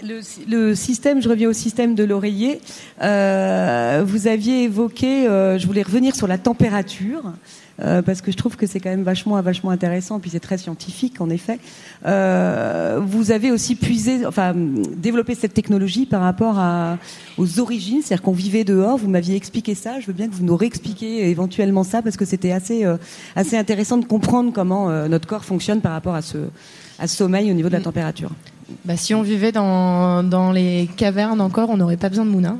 le, 0.03 0.19
le, 0.49 0.75
système, 0.75 1.21
je 1.21 1.29
reviens 1.29 1.49
au 1.49 1.53
système 1.53 1.95
de 1.95 2.03
l'oreiller. 2.03 2.59
vous 2.99 4.27
aviez 4.27 4.63
évoqué, 4.63 5.25
je 5.57 5.65
voulais 5.65 5.83
revenir 5.83 6.15
sur 6.15 6.27
la 6.27 6.37
température. 6.37 7.33
Euh, 7.81 8.03
parce 8.03 8.21
que 8.21 8.31
je 8.31 8.37
trouve 8.37 8.55
que 8.55 8.67
c'est 8.67 8.79
quand 8.79 8.91
même 8.91 9.03
vachement, 9.03 9.41
vachement 9.41 9.71
intéressant, 9.71 10.19
puis 10.19 10.29
c'est 10.29 10.39
très 10.39 10.57
scientifique 10.57 11.19
en 11.21 11.29
effet. 11.29 11.59
Euh, 12.05 13.01
vous 13.03 13.31
avez 13.31 13.51
aussi 13.51 13.75
puisé, 13.75 14.25
enfin, 14.27 14.53
développé 14.55 15.33
cette 15.33 15.55
technologie 15.55 16.05
par 16.05 16.21
rapport 16.21 16.59
à, 16.59 16.97
aux 17.37 17.59
origines, 17.59 18.01
c'est-à-dire 18.03 18.21
qu'on 18.21 18.31
vivait 18.31 18.63
dehors. 18.63 18.97
Vous 18.97 19.09
m'aviez 19.09 19.35
expliqué 19.35 19.73
ça. 19.73 19.99
Je 19.99 20.05
veux 20.07 20.13
bien 20.13 20.27
que 20.27 20.35
vous 20.35 20.43
nous 20.43 20.55
réexpliquiez 20.55 21.29
éventuellement 21.29 21.83
ça, 21.83 22.03
parce 22.03 22.15
que 22.15 22.25
c'était 22.25 22.51
assez, 22.51 22.85
euh, 22.85 22.97
assez 23.35 23.57
intéressant 23.57 23.97
de 23.97 24.05
comprendre 24.05 24.53
comment 24.53 24.91
notre 25.07 25.27
corps 25.27 25.45
fonctionne 25.45 25.81
par 25.81 25.93
rapport 25.93 26.15
à 26.15 26.21
ce, 26.21 26.37
à 26.99 27.07
ce 27.07 27.15
sommeil 27.15 27.49
au 27.49 27.53
niveau 27.53 27.69
de 27.69 27.73
la 27.73 27.79
mm. 27.79 27.83
température. 27.83 28.29
Bah, 28.85 28.97
si 28.97 29.13
on 29.13 29.21
vivait 29.21 29.51
dans, 29.51 30.23
dans 30.23 30.51
les 30.51 30.89
cavernes 30.95 31.41
encore, 31.41 31.69
on 31.69 31.77
n'aurait 31.77 31.97
pas 31.97 32.09
besoin 32.09 32.25
de 32.25 32.31
Mouna. 32.31 32.57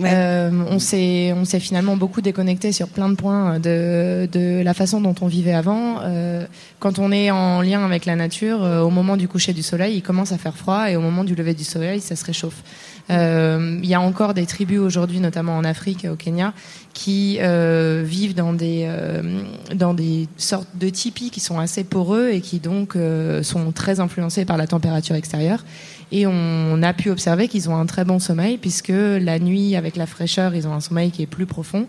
Euh, 0.00 0.50
on 0.70 0.78
s'est 0.78 1.32
on 1.36 1.44
s'est 1.44 1.60
finalement 1.60 1.96
beaucoup 1.96 2.22
déconnecté 2.22 2.72
sur 2.72 2.88
plein 2.88 3.08
de 3.08 3.14
points 3.14 3.60
de, 3.60 4.26
de 4.32 4.62
la 4.62 4.74
façon 4.74 5.00
dont 5.00 5.14
on 5.20 5.26
vivait 5.26 5.52
avant. 5.52 6.00
Euh, 6.00 6.44
quand 6.80 6.98
on 6.98 7.12
est 7.12 7.30
en 7.30 7.60
lien 7.60 7.84
avec 7.84 8.06
la 8.06 8.16
nature, 8.16 8.64
euh, 8.64 8.80
au 8.80 8.90
moment 8.90 9.16
du 9.16 9.28
coucher 9.28 9.52
du 9.52 9.62
soleil, 9.62 9.96
il 9.96 10.02
commence 10.02 10.32
à 10.32 10.38
faire 10.38 10.56
froid 10.56 10.90
et 10.90 10.96
au 10.96 11.00
moment 11.00 11.24
du 11.24 11.34
lever 11.34 11.54
du 11.54 11.62
soleil, 11.62 12.00
ça 12.00 12.16
se 12.16 12.24
réchauffe. 12.24 12.62
Euh, 13.10 13.78
il 13.82 13.88
y 13.88 13.94
a 13.94 14.00
encore 14.00 14.34
des 14.34 14.46
tribus 14.46 14.80
aujourd'hui, 14.80 15.20
notamment 15.20 15.56
en 15.56 15.64
Afrique, 15.64 16.06
au 16.10 16.16
Kenya, 16.16 16.52
qui 16.94 17.38
euh, 17.40 18.02
vivent 18.04 18.34
dans 18.34 18.52
des 18.52 18.84
euh, 18.86 19.42
dans 19.74 19.94
des 19.94 20.28
sortes 20.36 20.68
de 20.74 20.88
tipis 20.88 21.30
qui 21.30 21.40
sont 21.40 21.58
assez 21.58 21.84
poreux 21.84 22.30
et 22.30 22.40
qui 22.40 22.58
donc 22.58 22.96
sont 23.42 23.72
très 23.72 24.00
influencés 24.00 24.44
par 24.44 24.56
la 24.56 24.66
température 24.66 25.16
extérieure. 25.16 25.64
Et 26.12 26.26
on 26.26 26.82
a 26.82 26.92
pu 26.92 27.10
observer 27.10 27.48
qu'ils 27.48 27.70
ont 27.70 27.76
un 27.76 27.86
très 27.86 28.04
bon 28.04 28.18
sommeil 28.18 28.58
puisque 28.58 28.92
la 28.92 29.38
nuit, 29.38 29.76
avec 29.76 29.96
la 29.96 30.06
fraîcheur, 30.06 30.54
ils 30.54 30.68
ont 30.68 30.74
un 30.74 30.80
sommeil 30.80 31.10
qui 31.10 31.22
est 31.22 31.26
plus 31.26 31.46
profond 31.46 31.86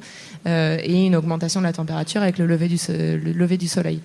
euh, 0.47 0.77
et 0.81 1.05
une 1.05 1.15
augmentation 1.17 1.59
de 1.59 1.65
la 1.65 1.73
température 1.73 2.21
avec 2.21 2.37
le 2.37 2.47
lever 2.47 2.69
du, 2.69 2.77
le 2.87 3.33
lever 3.33 3.57
du 3.57 3.67
soleil. 3.67 3.99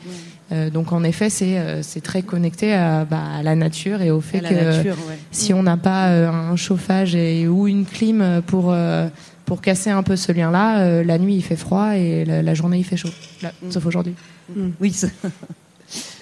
Euh, 0.50 0.70
donc 0.70 0.92
en 0.92 1.04
effet, 1.04 1.30
c'est 1.30 1.58
euh, 1.58 1.82
très 2.02 2.22
connecté 2.22 2.74
à, 2.74 3.04
bah, 3.04 3.22
à, 3.38 3.42
la 3.44 3.54
nature 3.54 4.02
et 4.02 4.10
au 4.10 4.20
fait 4.20 4.40
que 4.40 4.92
si 5.30 5.54
on 5.54 5.62
n'a 5.62 5.76
pas 5.76 6.08
un 6.08 6.56
chauffage 6.56 7.14
et, 7.14 7.46
ou 7.46 7.68
une 7.68 7.86
clim 7.86 8.42
pour 8.46 8.74
pour 9.44 9.62
casser 9.62 9.90
un 9.90 10.02
peu 10.02 10.16
ce 10.16 10.32
lien-là, 10.32 11.02
la 11.04 11.18
nuit 11.18 11.36
il 11.36 11.42
fait 11.42 11.56
froid 11.56 11.96
et 11.96 12.24
la, 12.24 12.54
journée 12.54 12.78
il 12.78 12.84
fait 12.84 12.96
chaud. 12.96 13.10
Là, 13.40 13.52
mm. 13.62 13.70
Sauf 13.70 13.86
aujourd'hui. 13.86 14.14
Mm. 14.54 14.70
Oui. 14.80 14.94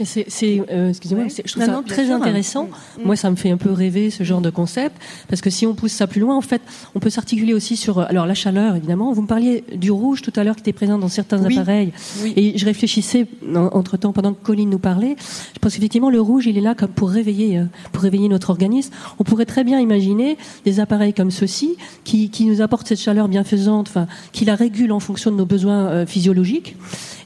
C'est, 0.04 0.62
euh, 0.70 0.90
excusez-moi, 0.90 1.24
Ouais. 1.24 1.30
c'est- 1.30 1.42
je 1.46 1.52
trouve 1.52 1.62
Non, 1.62 1.68
ça 1.68 1.76
non, 1.76 1.82
très 1.82 2.04
sûr. 2.06 2.14
intéressant. 2.16 2.64
Mm. 2.98 3.02
Moi, 3.06 3.16
ça 3.16 3.30
me 3.30 3.36
fait 3.36 3.50
un 3.50 3.56
peu 3.56 3.70
rêver 3.72 4.10
ce 4.10 4.24
genre 4.24 4.40
de 4.40 4.50
concept, 4.50 4.96
parce 5.28 5.40
que 5.40 5.48
si 5.50 5.66
on 5.66 5.74
pousse 5.74 5.92
ça 5.92 6.06
plus 6.06 6.20
loin, 6.20 6.36
en 6.36 6.40
fait, 6.42 6.60
on 6.94 6.98
peut 7.00 7.10
s'articuler 7.10 7.54
aussi 7.54 7.76
sur, 7.76 7.98
euh, 7.98 8.04
alors 8.08 8.26
la 8.26 8.34
chaleur, 8.34 8.76
évidemment. 8.76 9.12
Vous 9.12 9.22
me 9.22 9.26
parliez 9.26 9.64
du 9.74 9.90
rouge 9.90 10.22
tout 10.22 10.32
à 10.36 10.44
l'heure 10.44 10.54
qui 10.56 10.60
était 10.60 10.72
présent 10.72 10.98
dans 10.98 11.08
certains 11.08 11.42
Oui. 11.44 11.56
appareils, 11.56 11.92
Oui. 12.22 12.32
et 12.36 12.58
je 12.58 12.64
réfléchissais 12.66 13.26
entre 13.72 13.96
temps 13.96 14.12
pendant 14.12 14.32
que 14.34 14.42
Colline 14.44 14.70
nous 14.70 14.78
parlait. 14.78 15.16
Je 15.54 15.58
pense 15.60 15.74
qu'effectivement 15.74 16.10
le 16.10 16.20
rouge, 16.20 16.46
il 16.46 16.58
est 16.58 16.60
là 16.60 16.74
comme 16.74 16.90
pour 16.90 17.10
réveiller, 17.10 17.58
euh, 17.58 17.64
pour 17.92 18.02
réveiller 18.02 18.28
notre 18.28 18.50
organisme. 18.50 18.92
On 19.18 19.24
pourrait 19.24 19.46
très 19.46 19.64
bien 19.64 19.80
imaginer 19.80 20.36
des 20.64 20.80
appareils 20.80 21.14
comme 21.14 21.30
ceux-ci 21.30 21.76
qui, 22.04 22.28
qui 22.30 22.44
nous 22.44 22.60
apportent 22.60 22.86
cette 22.88 23.00
chaleur 23.00 23.28
bienfaisante, 23.28 23.88
enfin, 23.88 24.06
qui 24.32 24.44
la 24.44 24.54
régulent 24.56 24.92
en 24.92 25.00
fonction 25.00 25.30
de 25.30 25.36
nos 25.36 25.46
besoins 25.46 25.86
euh, 25.86 26.06
physiologiques. 26.06 26.76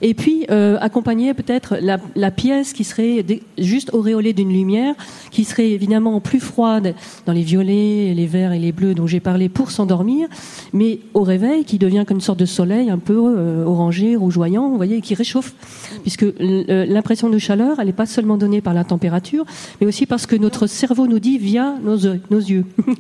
Et 0.03 0.15
puis 0.15 0.47
euh, 0.51 0.79
accompagner 0.81 1.35
peut-être 1.35 1.77
la, 1.81 1.99
la 2.17 2.31
pièce 2.31 2.60
qui 2.73 2.85
serait 2.85 3.25
juste 3.59 3.91
auréolée 3.93 4.33
d'une 4.33 4.53
lumière, 4.53 4.95
qui 5.31 5.45
serait 5.45 5.71
évidemment 5.71 6.21
plus 6.21 6.41
froide 6.41 6.95
dans 7.27 7.33
les 7.33 7.43
violets, 7.43 8.13
les 8.15 8.27
verts 8.27 8.53
et 8.53 8.59
les 8.59 8.73
bleus 8.73 8.95
dont 8.95 9.07
j'ai 9.07 9.21
parlé 9.21 9.49
pour 9.49 9.71
s'endormir, 9.71 10.29
mais 10.73 11.01
au 11.15 11.23
réveil 11.23 11.65
qui 11.65 11.79
devient 11.79 12.05
comme 12.07 12.19
une 12.19 12.21
sorte 12.23 12.39
de 12.39 12.45
soleil 12.47 12.91
un 12.91 12.99
peu 12.99 13.17
euh, 13.17 13.65
orangé, 13.65 14.17
rougeoyant, 14.17 14.69
vous 14.71 14.77
voyez, 14.77 15.01
qui 15.01 15.15
réchauffe, 15.15 15.55
puisque 16.03 16.23
euh, 16.25 16.87
l'impression 16.87 17.31
de 17.31 17.39
chaleur, 17.39 17.79
elle 17.81 17.87
n'est 17.87 17.93
pas 17.93 18.07
seulement 18.07 18.37
donnée 18.37 18.61
par 18.61 18.75
la 18.75 18.85
température, 18.85 19.45
mais 19.81 19.87
aussi 19.87 20.07
parce 20.07 20.27
que 20.27 20.37
notre 20.37 20.67
cerveau 20.67 21.07
nous 21.07 21.19
dit 21.19 21.39
via 21.39 21.75
nos, 21.85 21.97
nos 22.31 22.39
yeux. 22.39 22.65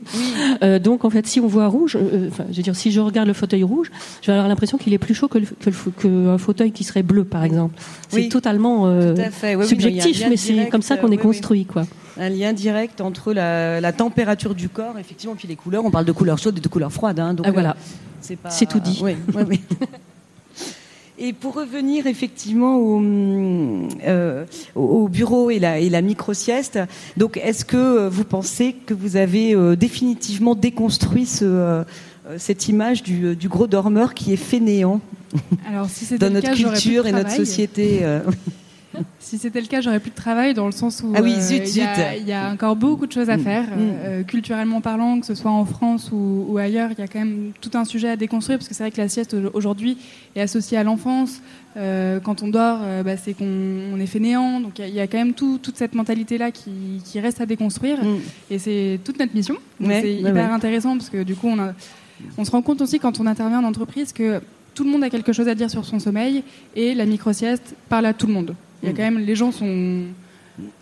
Euh, 0.63 0.79
donc 0.79 1.05
en 1.05 1.11
fait, 1.11 1.27
si 1.27 1.41
on 1.41 1.47
voit 1.47 1.67
rouge, 1.69 1.97
euh, 2.01 2.29
enfin, 2.29 2.45
je 2.51 2.57
veux 2.57 2.63
dire, 2.63 2.77
si 2.77 2.91
je 2.91 3.01
regarde 3.01 3.29
le 3.29 3.33
fauteuil 3.35 3.63
rouge, 3.63 3.91
je 4.21 4.27
vais 4.27 4.33
avoir 4.33 4.49
l'impression 4.49 4.77
qu'il 4.79 4.93
est 4.93 4.99
plus 4.99 5.15
chaud 5.15 5.29
que, 5.29 5.39
le, 5.39 5.47
que, 5.47 5.67
le 5.67 5.73
fau- 5.73 5.91
que 5.97 6.29
un 6.29 6.39
fauteuil 6.39 6.73
qui 6.73 6.85
serait 6.85 7.03
bleu, 7.03 7.25
par 7.25 7.45
exemple. 7.45 7.75
C'est 8.09 8.17
Oui. 8.17 8.29
totalement 8.29 8.87
euh, 8.87 9.15
Tout 9.15 9.21
à 9.21 9.31
fait. 9.31 9.50
Un 9.55 9.63
subjectif, 9.67 10.21
lien 10.21 10.29
mais 10.31 10.37
c'est 10.37 10.53
direct, 10.53 10.73
comme 10.73 10.83
ça 10.83 10.97
qu'on 10.97 11.07
euh, 11.09 11.13
est 11.13 11.13
oui, 11.13 11.17
oui. 11.19 11.23
construit, 11.23 11.65
quoi. 11.65 11.87
Un 12.19 12.29
lien 12.29 12.53
direct 12.53 13.01
entre 13.01 13.33
la, 13.33 13.81
la 13.81 13.93
température 13.93 14.55
du 14.55 14.69
corps, 14.69 14.99
effectivement, 14.99 15.35
et 15.35 15.39
puis 15.39 15.49
les 15.49 15.57
couleurs. 15.57 15.85
On 15.85 15.91
parle 15.91 16.05
de 16.05 16.13
couleurs 16.13 16.39
chaudes 16.39 16.59
et 16.59 16.61
de 16.61 16.69
couleurs 16.69 16.93
froides. 16.93 17.19
Hein, 17.21 17.35
donc, 17.35 17.47
Ah, 17.49 17.53
voilà. 17.53 17.71
euh, 17.71 17.75
c'est 18.21 18.37
pas- 18.37 18.51
tout 18.71 18.81
dit. 18.81 19.01
Oui, 19.03 19.17
oui, 19.35 19.43
oui. 19.49 19.61
Et 21.23 21.35
pour 21.35 21.55
revenir 21.55 22.07
effectivement 22.07 22.77
au, 22.79 22.99
euh, 24.07 24.45
au 24.75 24.81
au 25.03 25.09
bureau 25.09 25.51
et 25.51 25.59
la, 25.59 25.79
et 25.79 25.91
la 25.91 26.01
micro-sieste, 26.01 26.79
donc 27.19 27.37
est-ce 27.37 27.67
que 27.67 28.09
vous 28.09 28.25
pensez 28.25 28.75
que 28.87 28.95
vous 28.95 29.17
avez 29.17 29.55
euh, 29.55 29.77
définitivement 29.77 30.55
déconstruit 30.55 31.27
ce, 31.27 31.45
euh, 31.45 31.85
cette 32.39 32.69
image 32.69 33.03
du, 33.03 33.37
du 33.37 33.49
gros 33.51 33.67
dormeur 33.67 34.15
qui 34.15 34.33
est 34.33 34.37
fainéant 34.39 35.03
Alors, 35.69 35.91
si 35.91 36.07
c'était 36.07 36.27
dans 36.27 36.33
notre 36.33 36.49
cas, 36.49 36.55
culture 36.55 37.07
et 37.07 37.13
notre 37.13 37.33
société 37.33 37.99
euh, 38.01 38.21
Si 39.21 39.39
c'était 39.39 39.61
le 39.61 39.67
cas, 39.67 39.81
j'aurais 39.81 40.01
plus 40.01 40.11
de 40.11 40.17
travail 40.17 40.53
dans 40.55 40.67
le 40.67 40.73
sens 40.73 41.03
où 41.05 41.13
Ah 41.15 41.21
oui, 41.23 41.35
euh, 41.37 41.41
zut, 41.41 41.63
il 41.69 41.77
y, 41.77 41.83
a- 41.83 42.17
y 42.17 42.35
encore 42.53 42.75
beaucoup 42.75 43.07
de 43.07 43.13
choses 43.13 43.31
à 43.31 43.37
Mm. 43.37 43.41
faire. 43.45 43.63
Mm. 43.65 43.69
Euh, 43.79 44.23
culturellement 44.25 44.81
parlant, 44.81 45.21
que 45.21 45.27
ce 45.27 45.35
soit 45.35 45.51
en 45.51 45.65
France 45.65 46.11
ou, 46.13 46.47
ou 46.49 46.59
ailleurs, 46.59 46.91
il 46.93 46.99
y 46.99 47.03
a 47.03 47.07
quand 47.07 47.19
même 47.21 47.53
tout 47.61 47.71
un 47.75 47.85
sujet 47.85 48.09
à 48.11 48.17
déconstruire 48.17 48.59
parce 48.59 48.69
que 48.69 48.75
c'est 48.75 48.83
vrai 48.83 48.91
que 48.91 49.01
la 49.01 49.09
sieste 49.09 49.35
au- 49.35 49.51
aujourd'hui 49.57 49.97
est 50.35 50.41
associée 50.41 50.77
à 50.79 50.83
l'enfance. 50.83 51.41
Euh, 51.77 52.19
quand 52.19 52.43
on 52.43 52.49
dort, 52.49 52.81
euh, 52.83 53.05
bah, 53.05 53.17
c'est 53.17 53.33
qu'on 53.35 53.47
on 53.95 54.01
est 54.01 54.07
fainéant. 54.07 54.59
Donc 54.61 54.79
il 54.79 54.83
y 54.83 54.85
a- 54.85 54.89
il 54.89 54.95
y, 54.95 55.01
a 55.01 55.07
quand 55.07 55.19
même 55.19 55.35
tout- 55.35 55.59
toute 55.63 55.77
cette 55.77 55.95
mentalité-là 55.95 56.51
qui, 56.51 56.71
qui 57.05 57.21
reste 57.21 57.41
à 57.41 57.47
déconstruire. 57.47 58.01
hum, 58.03 58.19
Et 58.51 58.59
c'est 58.59 58.99
toute 59.05 59.19
notre 59.21 59.35
mission. 59.37 59.55
Ouais, 59.81 60.01
c'est 60.01 60.07
ouais, 60.09 60.15
hyper 60.21 60.35
ouais. 60.35 60.41
intéressant 60.41 60.97
parce 60.97 61.11
que 61.11 61.23
du 61.23 61.37
coup, 61.37 61.47
on, 61.49 61.59
a- 61.61 61.75
on 62.37 62.45
se 62.45 62.51
rend 62.51 62.63
compte 62.63 62.81
aussi 62.81 62.99
quand 62.99 63.21
on 63.21 63.27
intervient 63.27 63.61
en 63.61 63.65
entreprise 63.65 64.13
que 64.13 64.41
tout 64.75 64.83
le 64.85 64.91
monde 64.91 65.05
a 65.05 65.11
quelque 65.11 65.33
chose 65.33 65.47
à 65.49 65.55
dire 65.55 65.71
sur 65.71 65.85
son 65.85 65.99
sommeil 66.01 66.43
et 66.75 66.95
la 66.95 67.05
micro-sieste 67.07 67.75
parle 67.89 68.07
à 68.07 68.15
tout 68.15 68.27
le 68.27 68.33
monde. 68.33 68.55
Il 68.83 68.89
y 68.89 68.93
a 68.93 68.95
quand 68.95 69.03
même, 69.03 69.19
les 69.19 69.37
gens 69.37 69.53
sont 69.53 70.05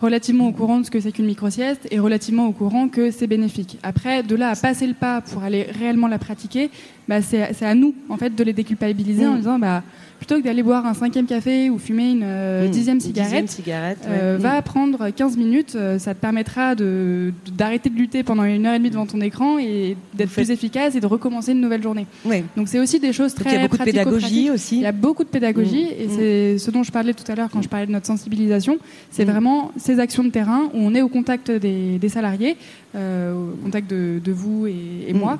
relativement 0.00 0.48
au 0.48 0.52
courant 0.52 0.80
de 0.80 0.86
ce 0.86 0.90
que 0.90 1.00
c'est 1.00 1.12
qu'une 1.12 1.26
micro-sieste 1.26 1.86
et 1.90 1.98
relativement 1.98 2.46
au 2.46 2.52
courant 2.52 2.88
que 2.88 3.10
c'est 3.10 3.26
bénéfique. 3.26 3.78
Après, 3.82 4.22
de 4.22 4.34
là 4.34 4.50
à 4.50 4.56
passer 4.56 4.86
le 4.86 4.94
pas 4.94 5.20
pour 5.20 5.42
aller 5.42 5.64
réellement 5.64 6.08
la 6.08 6.18
pratiquer, 6.18 6.70
bah, 7.08 7.22
c'est 7.22 7.62
à 7.64 7.74
nous 7.74 7.94
en 8.08 8.16
fait 8.16 8.34
de 8.34 8.44
les 8.44 8.52
déculpabiliser 8.52 9.24
Mm. 9.24 9.30
en 9.30 9.36
disant 9.36 9.58
bah, 9.58 9.82
plutôt 10.18 10.36
que 10.36 10.42
d'aller 10.42 10.64
boire 10.64 10.84
un 10.84 10.94
cinquième 10.94 11.26
café 11.26 11.70
ou 11.70 11.78
fumer 11.78 12.10
une 12.10 12.22
euh, 12.24 12.64
hum, 12.64 12.70
dixième 12.72 12.98
cigarette, 13.00 13.48
cigarette, 13.48 13.98
euh, 14.08 14.36
ouais. 14.36 14.42
va 14.42 14.60
prendre 14.62 15.10
15 15.10 15.36
minutes, 15.36 15.74
euh, 15.76 15.98
ça 16.00 16.12
te 16.12 16.20
permettra 16.20 16.74
d'arrêter 16.74 17.88
de, 17.88 17.94
lutter 17.94 18.22
pendant 18.24 18.42
une 18.44 18.66
heure 18.66 18.74
et 18.74 18.78
demie 18.78 18.90
devant 18.90 19.06
ton 19.06 19.20
écran 19.20 19.58
et 19.58 19.96
d'être 20.14 20.30
plus 20.30 20.50
efficace 20.50 20.96
et 20.96 21.00
de 21.00 21.06
recommencer 21.06 21.52
une 21.52 21.60
nouvelle 21.60 21.82
journée. 21.84 22.06
Ouais. 22.24 22.42
Donc 22.56 22.66
c'est 22.68 22.80
aussi 22.80 22.98
des 22.98 23.12
choses 23.12 23.32
Donc 23.34 23.46
très 23.46 23.54
il 23.56 23.60
y 23.60 23.64
a 23.64 23.68
beaucoup 23.68 23.78
de 23.78 23.84
pédagogie 23.84 24.50
aussi. 24.50 24.76
Il 24.76 24.82
y 24.82 24.86
a 24.86 24.92
beaucoup 24.92 25.22
de 25.24 25.28
pédagogie 25.28 25.84
Mm. 25.84 26.02
et 26.02 26.06
Mm. 26.06 26.10
c'est 26.16 26.58
ce 26.58 26.70
dont 26.72 26.82
je 26.82 26.90
parlais 26.90 27.14
tout 27.14 27.30
à 27.30 27.34
l'heure 27.36 27.48
quand 27.52 27.62
je 27.62 27.68
parlais 27.68 27.86
de 27.86 27.92
notre 27.92 28.06
sensibilisation. 28.06 28.78
C'est 29.12 29.24
Mm. 29.24 29.30
vraiment 29.30 29.70
ces 29.76 30.00
actions 30.00 30.24
de 30.24 30.30
terrain 30.30 30.62
où 30.74 30.78
on 30.80 30.94
est 30.96 31.02
au 31.02 31.08
contact 31.08 31.50
des, 31.50 31.98
des 31.98 32.08
salariés, 32.08 32.56
au 32.96 33.56
contact 33.62 33.88
de, 33.88 34.18
de 34.22 34.32
vous 34.32 34.66
et, 34.66 34.74
et 35.08 35.14
Mm. 35.14 35.18
moi. 35.18 35.38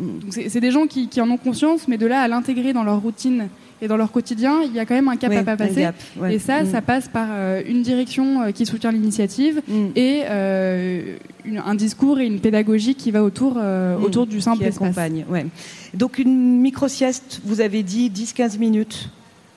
Mm. 0.00 0.18
c'est 0.30 0.60
des 0.60 0.70
gens 0.70 0.86
qui, 0.86 1.08
qui 1.08 1.20
en 1.20 1.30
ont 1.30 1.36
conscience, 1.36 1.86
mais 1.88 1.98
de 1.98 2.06
là 2.06 2.20
à 2.22 2.28
l'intégrer 2.28 2.72
dans 2.72 2.82
leur 2.82 3.00
routine 3.00 3.48
et 3.82 3.86
dans 3.88 3.96
leur 3.96 4.10
quotidien, 4.12 4.60
il 4.64 4.72
y 4.72 4.78
a 4.80 4.86
quand 4.86 4.94
même 4.94 5.08
un 5.08 5.16
cap 5.16 5.32
à 5.32 5.42
pas 5.42 5.56
passer. 5.56 5.82
gap, 5.82 5.94
ouais. 6.16 6.34
Et 6.34 6.38
ça, 6.38 6.62
Mm. 6.62 6.66
ça 6.70 6.80
passe 6.80 7.08
par 7.08 7.26
euh, 7.30 7.62
une 7.68 7.82
direction 7.82 8.42
euh, 8.42 8.50
qui 8.50 8.66
soutient 8.66 8.90
l'initiative 8.92 9.60
Mm. 9.68 9.72
et 9.96 10.22
euh, 10.24 11.16
une- 11.44 11.58
un 11.64 11.74
discours 11.74 12.18
et 12.20 12.26
une 12.26 12.40
pédagogie 12.40 12.94
qui 12.94 13.10
va 13.10 13.22
autour, 13.22 13.54
Mm. 13.54 14.02
autour 14.02 14.26
du 14.26 14.40
simple 14.40 14.58
qui 14.62 14.64
espace. 14.64 14.96
Ouais. 15.28 15.46
Donc 15.92 16.18
une 16.18 16.60
micro-sieste, 16.60 17.40
vous 17.44 17.60
avez 17.60 17.82
dit 17.82 18.10
10-15 18.10 18.58
minutes. 18.58 19.10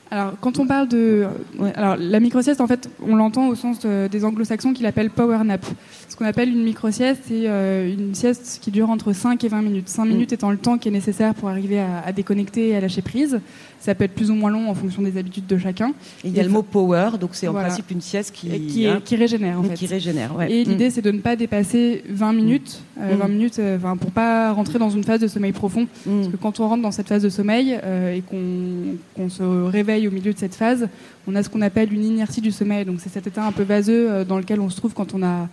Alors, 0.09 0.33
quand 0.39 0.57
on 0.59 0.65
parle 0.65 0.87
de. 0.87 1.25
Ouais. 1.59 1.73
Alors, 1.75 1.97
la 1.99 2.19
micro-sieste, 2.21 2.61
en 2.61 2.67
fait, 2.67 2.89
on 3.05 3.15
l'entend 3.17 3.47
au 3.49 3.55
sens 3.55 3.79
de- 3.79 4.07
des 4.09 4.23
anglo-saxons 4.23 4.71
qui 4.71 4.81
l'appellent 4.83 5.09
power 5.09 5.39
nap. 5.43 5.65
Ce 6.09 6.15
qu'on 6.15 6.23
appelle 6.25 6.49
une 6.49 6.63
micro-sieste, 6.63 7.23
c'est 7.27 7.47
euh, 7.49 7.93
une 7.93 8.15
sieste 8.15 8.59
qui 8.61 8.71
dure 8.71 8.89
entre 8.89 9.11
5 9.11 9.43
et 9.43 9.49
20 9.49 9.61
minutes. 9.61 9.89
5 9.89 10.05
Mm. 10.05 10.09
minutes 10.09 10.31
étant 10.31 10.51
le 10.51 10.57
temps 10.57 10.77
qui 10.77 10.87
est 10.87 10.91
nécessaire 10.91 11.35
pour 11.35 11.49
arriver 11.49 11.79
à, 11.79 11.99
à 12.05 12.13
déconnecter 12.13 12.69
et 12.69 12.75
à 12.77 12.79
lâcher 12.79 13.01
prise. 13.01 13.41
Ça 13.81 13.93
peut 13.93 14.05
être 14.05 14.13
plus 14.15 14.31
ou 14.31 14.33
moins 14.35 14.49
long 14.49 14.69
en 14.69 14.73
fonction 14.73 15.01
des 15.01 15.17
habitudes 15.17 15.45
de 15.47 15.57
chacun. 15.57 15.89
Et 16.23 16.29
il 16.29 16.33
y 16.35 16.39
a 16.39 16.43
le 16.43 16.49
mot 16.49 16.63
power, 16.63 17.11
donc 17.19 17.31
c'est 17.33 17.47
en 17.47 17.51
Voilà. 17.51 17.67
principe 17.67 17.91
une 17.91 17.99
sieste 18.01 18.31
qui, 18.33 18.49
et 18.51 18.59
qui, 18.61 18.87
hein, 18.87 19.01
qui 19.03 19.15
régénère, 19.17 19.59
en 19.59 19.63
fait. 19.63 19.73
qui 19.73 19.85
régénère. 19.85 20.33
ouais. 20.35 20.49
Et 20.51 20.65
Mm. 20.65 20.69
l'idée, 20.69 20.89
c'est 20.91 21.01
de 21.01 21.11
ne 21.11 21.19
pas 21.19 21.35
dépasser 21.35 22.03
20 22.09 22.31
minutes, 22.33 22.79
euh, 22.99 23.13
Mm. 23.13 23.17
20 23.19 23.27
minutes 23.27 23.59
euh, 23.59 23.77
pour 23.99 24.11
pas 24.11 24.53
rentrer 24.53 24.79
dans 24.79 24.89
une 24.89 25.03
phase 25.03 25.19
de 25.19 25.27
sommeil 25.27 25.51
profond. 25.51 25.87
Mm. 26.05 26.21
Parce 26.21 26.27
que 26.29 26.37
quand 26.37 26.59
on 26.61 26.69
rentre 26.69 26.81
dans 26.83 26.91
cette 26.91 27.09
phase 27.09 27.21
de 27.23 27.29
sommeil 27.29 27.77
euh, 27.83 28.13
et 28.15 28.21
qu'on 28.21 28.95
qu'on 29.13 29.29
se 29.29 29.43
réveille 29.43 30.07
au 30.07 30.11
milieu 30.11 30.33
de 30.33 30.39
cette 30.39 30.55
phase, 30.55 30.87
on 31.27 31.35
a 31.35 31.43
ce 31.43 31.49
qu'on 31.49 31.61
appelle 31.61 31.93
une 31.93 32.05
inertie 32.05 32.39
du 32.41 32.51
sommeil. 32.51 32.85
Donc 32.85 32.99
c'est 33.01 33.09
cet 33.09 33.27
état 33.27 33.45
un 33.45 33.51
peu 33.51 33.63
vaseux 33.63 34.09
euh, 34.09 34.23
dans 34.23 34.37
lequel 34.37 34.61
on 34.61 34.69
se 34.69 34.77
trouve 34.77 34.93
quand 34.93 35.13
on 35.13 35.21
a 35.21 35.49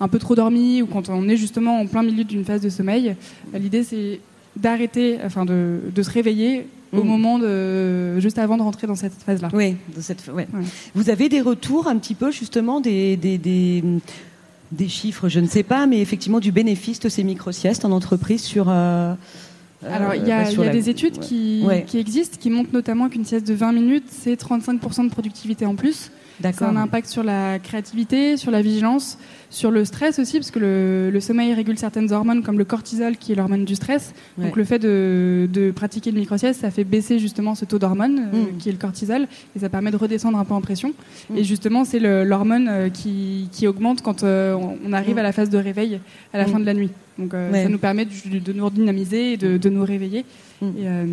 un 0.00 0.08
peu 0.08 0.18
trop 0.18 0.34
dormi 0.34 0.82
ou 0.82 0.86
quand 0.86 1.08
on 1.08 1.28
est 1.28 1.36
justement 1.36 1.80
en 1.80 1.86
plein 1.86 2.02
milieu 2.02 2.24
d'une 2.24 2.44
phase 2.44 2.60
de 2.60 2.68
sommeil. 2.68 3.14
L'idée 3.54 3.82
c'est 3.82 4.20
d'arrêter, 4.56 5.18
enfin 5.24 5.44
de, 5.44 5.80
de 5.94 6.02
se 6.02 6.10
réveiller 6.10 6.66
au 6.92 7.02
Mm. 7.02 7.06
moment 7.06 7.38
de 7.38 8.18
juste 8.20 8.38
avant 8.38 8.56
de 8.56 8.62
rentrer 8.62 8.86
dans 8.86 8.94
cette 8.94 9.12
phase-là. 9.14 9.48
Oui, 9.52 9.76
dans 9.94 10.00
cette, 10.02 10.24
ouais. 10.28 10.46
Ouais. 10.54 10.60
Vous 10.94 11.10
avez 11.10 11.28
des 11.28 11.40
retours 11.40 11.88
un 11.88 11.96
petit 11.96 12.14
peu 12.14 12.30
justement 12.30 12.80
des, 12.80 13.16
des, 13.16 13.38
des, 13.38 13.82
des 14.72 14.88
chiffres, 14.88 15.28
je 15.28 15.40
ne 15.40 15.46
sais 15.48 15.62
pas, 15.64 15.86
mais 15.86 16.00
effectivement 16.00 16.40
du 16.40 16.52
bénéfice 16.52 17.00
de 17.00 17.08
ces 17.08 17.24
micro-siestes 17.24 17.84
en 17.84 17.90
entreprise 17.90 18.42
sur. 18.42 18.66
euh, 18.68 19.14
Alors, 19.86 20.14
il 20.14 20.26
y 20.26 20.30
euh, 20.30 20.34
a, 20.36 20.44
bah, 20.44 20.50
il 20.52 20.58
y 20.58 20.62
a 20.62 20.64
la- 20.66 20.72
des 20.72 20.88
études 20.88 21.18
qui, 21.18 21.62
Ouais. 21.66 21.84
qui 21.86 21.98
existent 21.98 22.36
qui 22.40 22.50
montrent 22.50 22.72
notamment 22.72 23.08
qu'une 23.08 23.24
sieste 23.24 23.46
de 23.46 23.54
20 23.54 23.72
minutes, 23.72 24.06
c'est 24.10 24.36
35% 24.40 25.04
de 25.04 25.10
productivité 25.10 25.66
en 25.66 25.74
plus. 25.74 26.10
Ça 26.42 26.66
a 26.66 26.70
un 26.70 26.76
impact 26.76 27.08
sur 27.08 27.22
la 27.22 27.58
créativité, 27.58 28.36
sur 28.36 28.50
la 28.50 28.60
vigilance, 28.62 29.18
sur 29.50 29.70
le 29.70 29.84
stress 29.84 30.18
aussi, 30.18 30.38
parce 30.38 30.50
que 30.50 30.58
le, 30.58 31.10
le 31.10 31.20
sommeil 31.20 31.54
régule 31.54 31.78
certaines 31.78 32.12
hormones 32.12 32.42
comme 32.42 32.58
le 32.58 32.64
cortisol, 32.64 33.16
qui 33.16 33.32
est 33.32 33.34
l'hormone 33.34 33.64
du 33.64 33.74
stress. 33.74 34.12
Donc 34.38 34.56
le 34.56 34.64
fait 34.64 34.78
de, 34.78 35.48
de 35.52 35.70
pratiquer 35.70 36.10
le 36.10 36.18
micro-sieste, 36.20 36.60
ça 36.60 36.70
fait 36.70 36.84
baisser 36.84 37.18
justement 37.18 37.54
ce 37.54 37.64
taux 37.64 37.78
d'hormone, 37.78 38.28
euh, 38.34 38.36
Mm. 38.52 38.56
qui 38.58 38.68
est 38.68 38.72
le 38.72 38.78
cortisol, 38.78 39.26
et 39.54 39.58
ça 39.58 39.68
permet 39.68 39.90
de 39.90 39.96
redescendre 39.96 40.38
un 40.38 40.44
peu 40.44 40.54
en 40.54 40.60
pression. 40.60 40.92
Mm. 41.30 41.36
Et 41.38 41.44
justement, 41.44 41.84
c'est 41.84 42.00
l'hormone 42.00 42.68
euh, 42.68 42.88
qui, 42.90 43.48
qui 43.52 43.66
augmente 43.66 44.02
quand 44.02 44.22
euh, 44.24 44.54
on- 44.54 44.92
arrive 44.92 45.16
Mm. 45.16 45.18
à 45.18 45.22
la 45.22 45.32
phase 45.32 45.48
de 45.50 45.58
réveil 45.58 46.00
à 46.34 46.38
la 46.38 46.46
fin 46.46 46.58
de 46.60 46.64
la 46.66 46.74
nuit. 46.74 46.90
Donc 47.18 47.32
euh, 47.34 47.50
Ouais. 47.50 47.62
ça 47.62 47.68
nous 47.68 47.78
permet 47.78 48.04
de, 48.04 48.38
de 48.38 48.52
nous 48.52 48.64
redynamiser 48.64 49.32
et 49.32 49.36
de, 49.36 49.56
de 49.56 49.68
nous 49.70 49.84
réveiller. 49.84 50.24
Mm. 50.60 50.66
Et, 50.66 50.70
euh, 50.84 51.04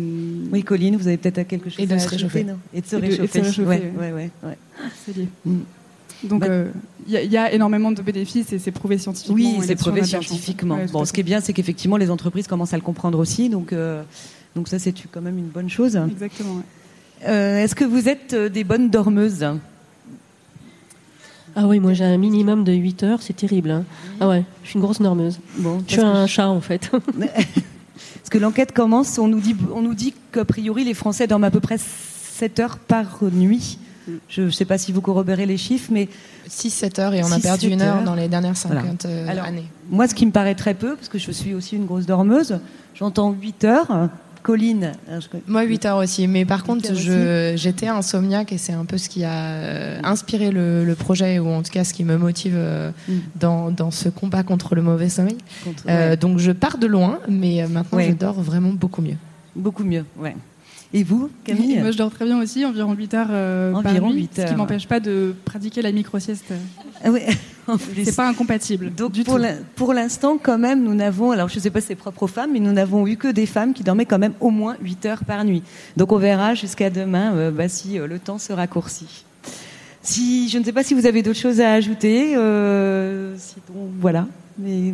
Oui, 0.52 0.62
Colline, 0.62 0.96
vous 0.96 1.06
avez 1.08 1.16
peut-être 1.16 1.46
quelque 1.48 1.70
chose 1.70 1.80
Et 1.80 1.86
de 1.86 1.94
à 1.94 1.98
se 1.98 2.06
ajouter, 2.08 2.16
réchauffer. 2.24 2.44
non 2.44 2.58
Et 2.74 2.80
de 2.82 2.86
se 2.86 2.96
Et 2.96 3.00
de- 3.00 3.04
et 3.06 3.08
de 3.08 3.26
se 3.26 3.38
réchauffer. 3.40 3.64
Ouais, 3.98 4.12
ouais. 4.12 4.30
c'est 5.04 5.16
lié. 5.16 5.28
Mm. 5.46 5.58
Donc 6.24 6.40
Bah- 6.40 6.46
euh, 6.48 6.70
il 7.06 7.12
y, 7.12 7.16
a- 7.16 7.22
il 7.22 7.30
y 7.32 7.36
a 7.36 7.52
énormément 7.52 7.90
de 7.92 8.00
bénéfices 8.00 8.52
et 8.52 8.58
c'est 8.58 8.70
prouvé 8.70 8.96
scientifiquement. 8.98 9.34
Oui, 9.34 9.58
c'est 9.66 9.76
prouvé 9.76 10.02
scientifiquement. 10.04 10.76
Ouais, 10.76 10.86
bon, 10.90 11.02
à 11.02 11.06
ce 11.06 11.12
qui 11.12 11.20
est 11.20 11.24
bien, 11.24 11.40
c'est 11.40 11.52
qu'effectivement, 11.52 11.96
les 11.98 12.10
entreprises 12.10 12.46
commencent 12.46 12.72
à 12.72 12.78
le 12.78 12.82
comprendre 12.82 13.18
aussi. 13.18 13.48
Donc, 13.50 13.72
euh, 13.72 14.02
donc 14.56 14.68
ça, 14.68 14.78
c'est 14.78 14.94
quand 15.10 15.20
même 15.20 15.36
une 15.38 15.48
bonne 15.48 15.68
chose. 15.68 15.96
Exactement. 16.10 16.54
ouais. 16.56 16.62
Euh, 17.28 17.62
Est-ce 17.62 17.74
que 17.74 17.84
vous 17.84 18.08
êtes 18.08 18.34
des 18.34 18.64
bonnes 18.64 18.88
dormeuses? 18.90 19.44
Ah 21.56 21.66
oui, 21.66 21.78
moi 21.80 21.92
j'ai 21.92 22.04
un 22.04 22.16
minimum 22.18 22.64
de 22.64 22.72
8 22.72 23.02
heures, 23.04 23.22
c'est 23.22 23.34
terrible. 23.36 23.70
hein. 23.70 23.84
Ah 24.20 24.28
ouais, 24.28 24.44
je 24.62 24.70
suis 24.70 24.76
une 24.78 24.82
grosse 24.84 25.00
normeuse. 25.00 25.38
Bon, 25.58 25.82
Je 25.86 25.92
suis 25.92 26.00
un 26.02 26.26
chat 26.26 26.48
en 26.48 26.60
fait. 26.60 26.90
Parce 27.18 28.30
que 28.30 28.38
l'enquête 28.38 28.72
commence, 28.72 29.18
on 29.18 29.28
nous 29.28 29.40
dit, 29.40 29.54
on 29.74 29.82
nous 29.82 29.94
dit 29.94 30.14
qu'a 30.32 30.44
priori 30.44 30.84
les 30.84 30.94
Français 30.94 31.26
dorment 31.26 31.44
à 31.44 31.50
peu 31.50 31.60
près 31.60 31.76
7 31.78 32.58
heures 32.60 32.78
par 32.78 33.18
nuit. 33.32 33.78
Je 34.28 34.42
ne 34.42 34.50
sais 34.50 34.64
pas 34.66 34.76
si 34.76 34.92
vous 34.92 35.00
corroborez 35.00 35.46
les 35.46 35.56
chiffres, 35.56 35.88
mais 35.90 36.08
6-7 36.50 37.00
heures 37.00 37.14
et 37.14 37.22
on 37.22 37.30
a 37.32 37.36
6, 37.36 37.40
perdu 37.42 37.68
une 37.68 37.78
7 37.78 37.88
heure 37.88 37.96
heures. 37.98 38.04
dans 38.04 38.14
les 38.14 38.28
dernières 38.28 38.56
50 38.56 38.76
Voilà. 38.76 38.94
euh, 39.06 39.28
Alors, 39.28 39.44
années. 39.46 39.64
moi, 39.90 40.06
ce 40.08 40.14
qui 40.14 40.26
me 40.26 40.30
paraît 40.30 40.54
très 40.54 40.74
peu, 40.74 40.94
parce 40.96 41.08
que 41.08 41.18
je 41.18 41.30
suis 41.30 41.54
aussi 41.54 41.76
une 41.76 41.86
grosse 41.86 42.04
dormeuse, 42.04 42.58
j'entends 42.94 43.30
8 43.32 43.64
heures. 43.64 44.08
Colline, 44.44 44.92
connais- 45.28 45.42
Moi, 45.48 45.62
8 45.64 45.86
heures 45.86 45.96
aussi. 45.96 46.28
Mais 46.28 46.44
par 46.44 46.62
contre, 46.64 46.90
heures 46.90 46.94
je- 46.96 47.54
j'étais 47.56 47.88
insomniaque 47.88 48.52
et 48.52 48.58
c'est 48.58 48.74
un 48.74 48.84
peu 48.84 48.98
ce 48.98 49.08
qui 49.08 49.24
a 49.24 49.32
euh, 49.32 50.00
inspiré 50.04 50.50
le, 50.52 50.84
le 50.84 50.94
projet, 50.94 51.38
ou 51.38 51.48
en 51.48 51.62
tout 51.62 51.72
cas 51.72 51.82
ce 51.82 51.94
qui 51.94 52.04
me 52.04 52.16
motive 52.18 52.52
euh, 52.54 52.90
Mm. 53.08 53.12
dans, 53.40 53.70
dans 53.70 53.90
ce 53.90 54.08
combat 54.10 54.42
contre 54.42 54.74
le 54.74 54.82
mauvais 54.82 55.08
sommeil. 55.08 55.38
contre- 55.64 55.84
Euh, 55.88 56.10
ouais, 56.10 56.16
donc 56.18 56.38
je 56.38 56.52
pars 56.52 56.76
de 56.78 56.86
loin, 56.86 57.18
mais 57.28 57.66
maintenant 57.68 57.96
Ouais. 57.98 58.08
je 58.10 58.12
dors 58.12 58.40
vraiment 58.40 58.70
beaucoup 58.72 59.00
mieux. 59.02 59.16
beaucoup 59.56 59.82
mieux. 59.84 60.04
Ouais. 60.18 60.36
Et 60.92 61.02
vous, 61.02 61.28
Camille 61.42 61.78
Moi, 61.80 61.90
je 61.90 61.96
dors 61.98 62.10
très 62.12 62.24
bien 62.24 62.40
aussi, 62.40 62.64
environ 62.64 62.92
8 62.94 63.14
heures 63.14 63.26
euh, 63.30 63.72
par 63.72 63.86
Environ 63.92 64.10
nuit, 64.10 64.20
8 64.22 64.30
ce 64.36 64.40
qui 64.42 64.50
heures. 64.50 64.56
m'empêche 64.58 64.86
pas 64.86 65.00
de 65.00 65.34
pratiquer 65.44 65.80
la 65.82 65.90
micro-sieste. 65.90 66.52
Ah 67.02 67.10
ouais. 67.10 67.26
C'est 68.04 68.14
pas 68.16 68.28
incompatible 68.28 68.92
Donc 68.94 69.12
du 69.12 69.24
pour 69.76 69.92
l'instant, 69.94 70.38
quand 70.42 70.58
même, 70.58 70.82
nous 70.82 70.94
n'avons, 70.94 71.30
alors 71.30 71.48
je 71.48 71.56
ne 71.56 71.60
sais 71.60 71.70
pas 71.70 71.80
si 71.80 71.88
c'est 71.88 71.94
propre 71.94 72.24
aux 72.24 72.26
femmes, 72.28 72.50
mais 72.52 72.60
nous 72.60 72.72
n'avons 72.72 73.06
eu 73.06 73.16
que 73.16 73.28
des 73.28 73.46
femmes 73.46 73.72
qui 73.72 73.82
dormaient 73.82 74.04
quand 74.06 74.18
même 74.18 74.34
au 74.40 74.50
moins 74.50 74.76
8 74.82 75.06
heures 75.06 75.24
par 75.24 75.44
nuit. 75.44 75.62
Donc 75.96 76.12
on 76.12 76.18
verra 76.18 76.54
jusqu'à 76.54 76.90
demain 76.90 77.34
euh, 77.34 77.50
bah, 77.50 77.68
si 77.68 77.98
euh, 77.98 78.06
le 78.06 78.18
temps 78.18 78.38
se 78.38 78.52
raccourcit. 78.52 79.24
Si, 80.02 80.50
je 80.50 80.58
ne 80.58 80.64
sais 80.64 80.72
pas 80.72 80.82
si 80.82 80.92
vous 80.92 81.06
avez 81.06 81.22
d'autres 81.22 81.38
choses 81.40 81.60
à 81.62 81.72
ajouter. 81.72 82.36
Euh, 82.36 83.34
sinon, 83.38 83.88
voilà. 83.98 84.26
Mais 84.58 84.92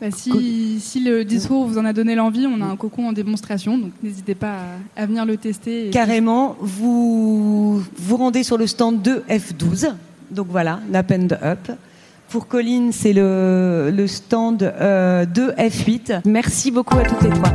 Bah, 0.00 0.06
si, 0.10 0.80
si 0.80 1.00
le 1.00 1.24
discours 1.26 1.66
vous 1.66 1.76
en 1.76 1.84
a 1.84 1.92
donné 1.92 2.14
l'envie, 2.14 2.46
on 2.46 2.62
a 2.62 2.64
un 2.64 2.76
cocon 2.76 3.08
en 3.08 3.12
démonstration, 3.12 3.76
donc 3.76 3.92
n'hésitez 4.02 4.34
pas 4.34 4.54
à, 4.96 5.02
à 5.02 5.06
venir 5.06 5.26
le 5.26 5.36
tester. 5.36 5.88
et- 5.88 5.90
carrément, 5.90 6.56
vous 6.60 7.80
vous 7.98 8.16
rendez 8.16 8.42
sur 8.42 8.56
le 8.56 8.66
stand 8.66 9.02
2F12. 9.06 9.92
Donc 10.32 10.46
voilà, 10.50 10.80
Nap 10.88 11.12
and 11.12 11.28
Up. 11.42 11.70
Pour 12.30 12.48
Colline, 12.48 12.92
c'est 12.92 13.12
le, 13.12 13.90
le 13.94 14.06
stand 14.06 14.62
euh, 14.62 15.26
2F8. 15.26 16.22
Merci 16.24 16.70
beaucoup 16.70 16.96
à 16.98 17.02
toutes 17.02 17.22
les 17.22 17.30
trois. 17.30 17.50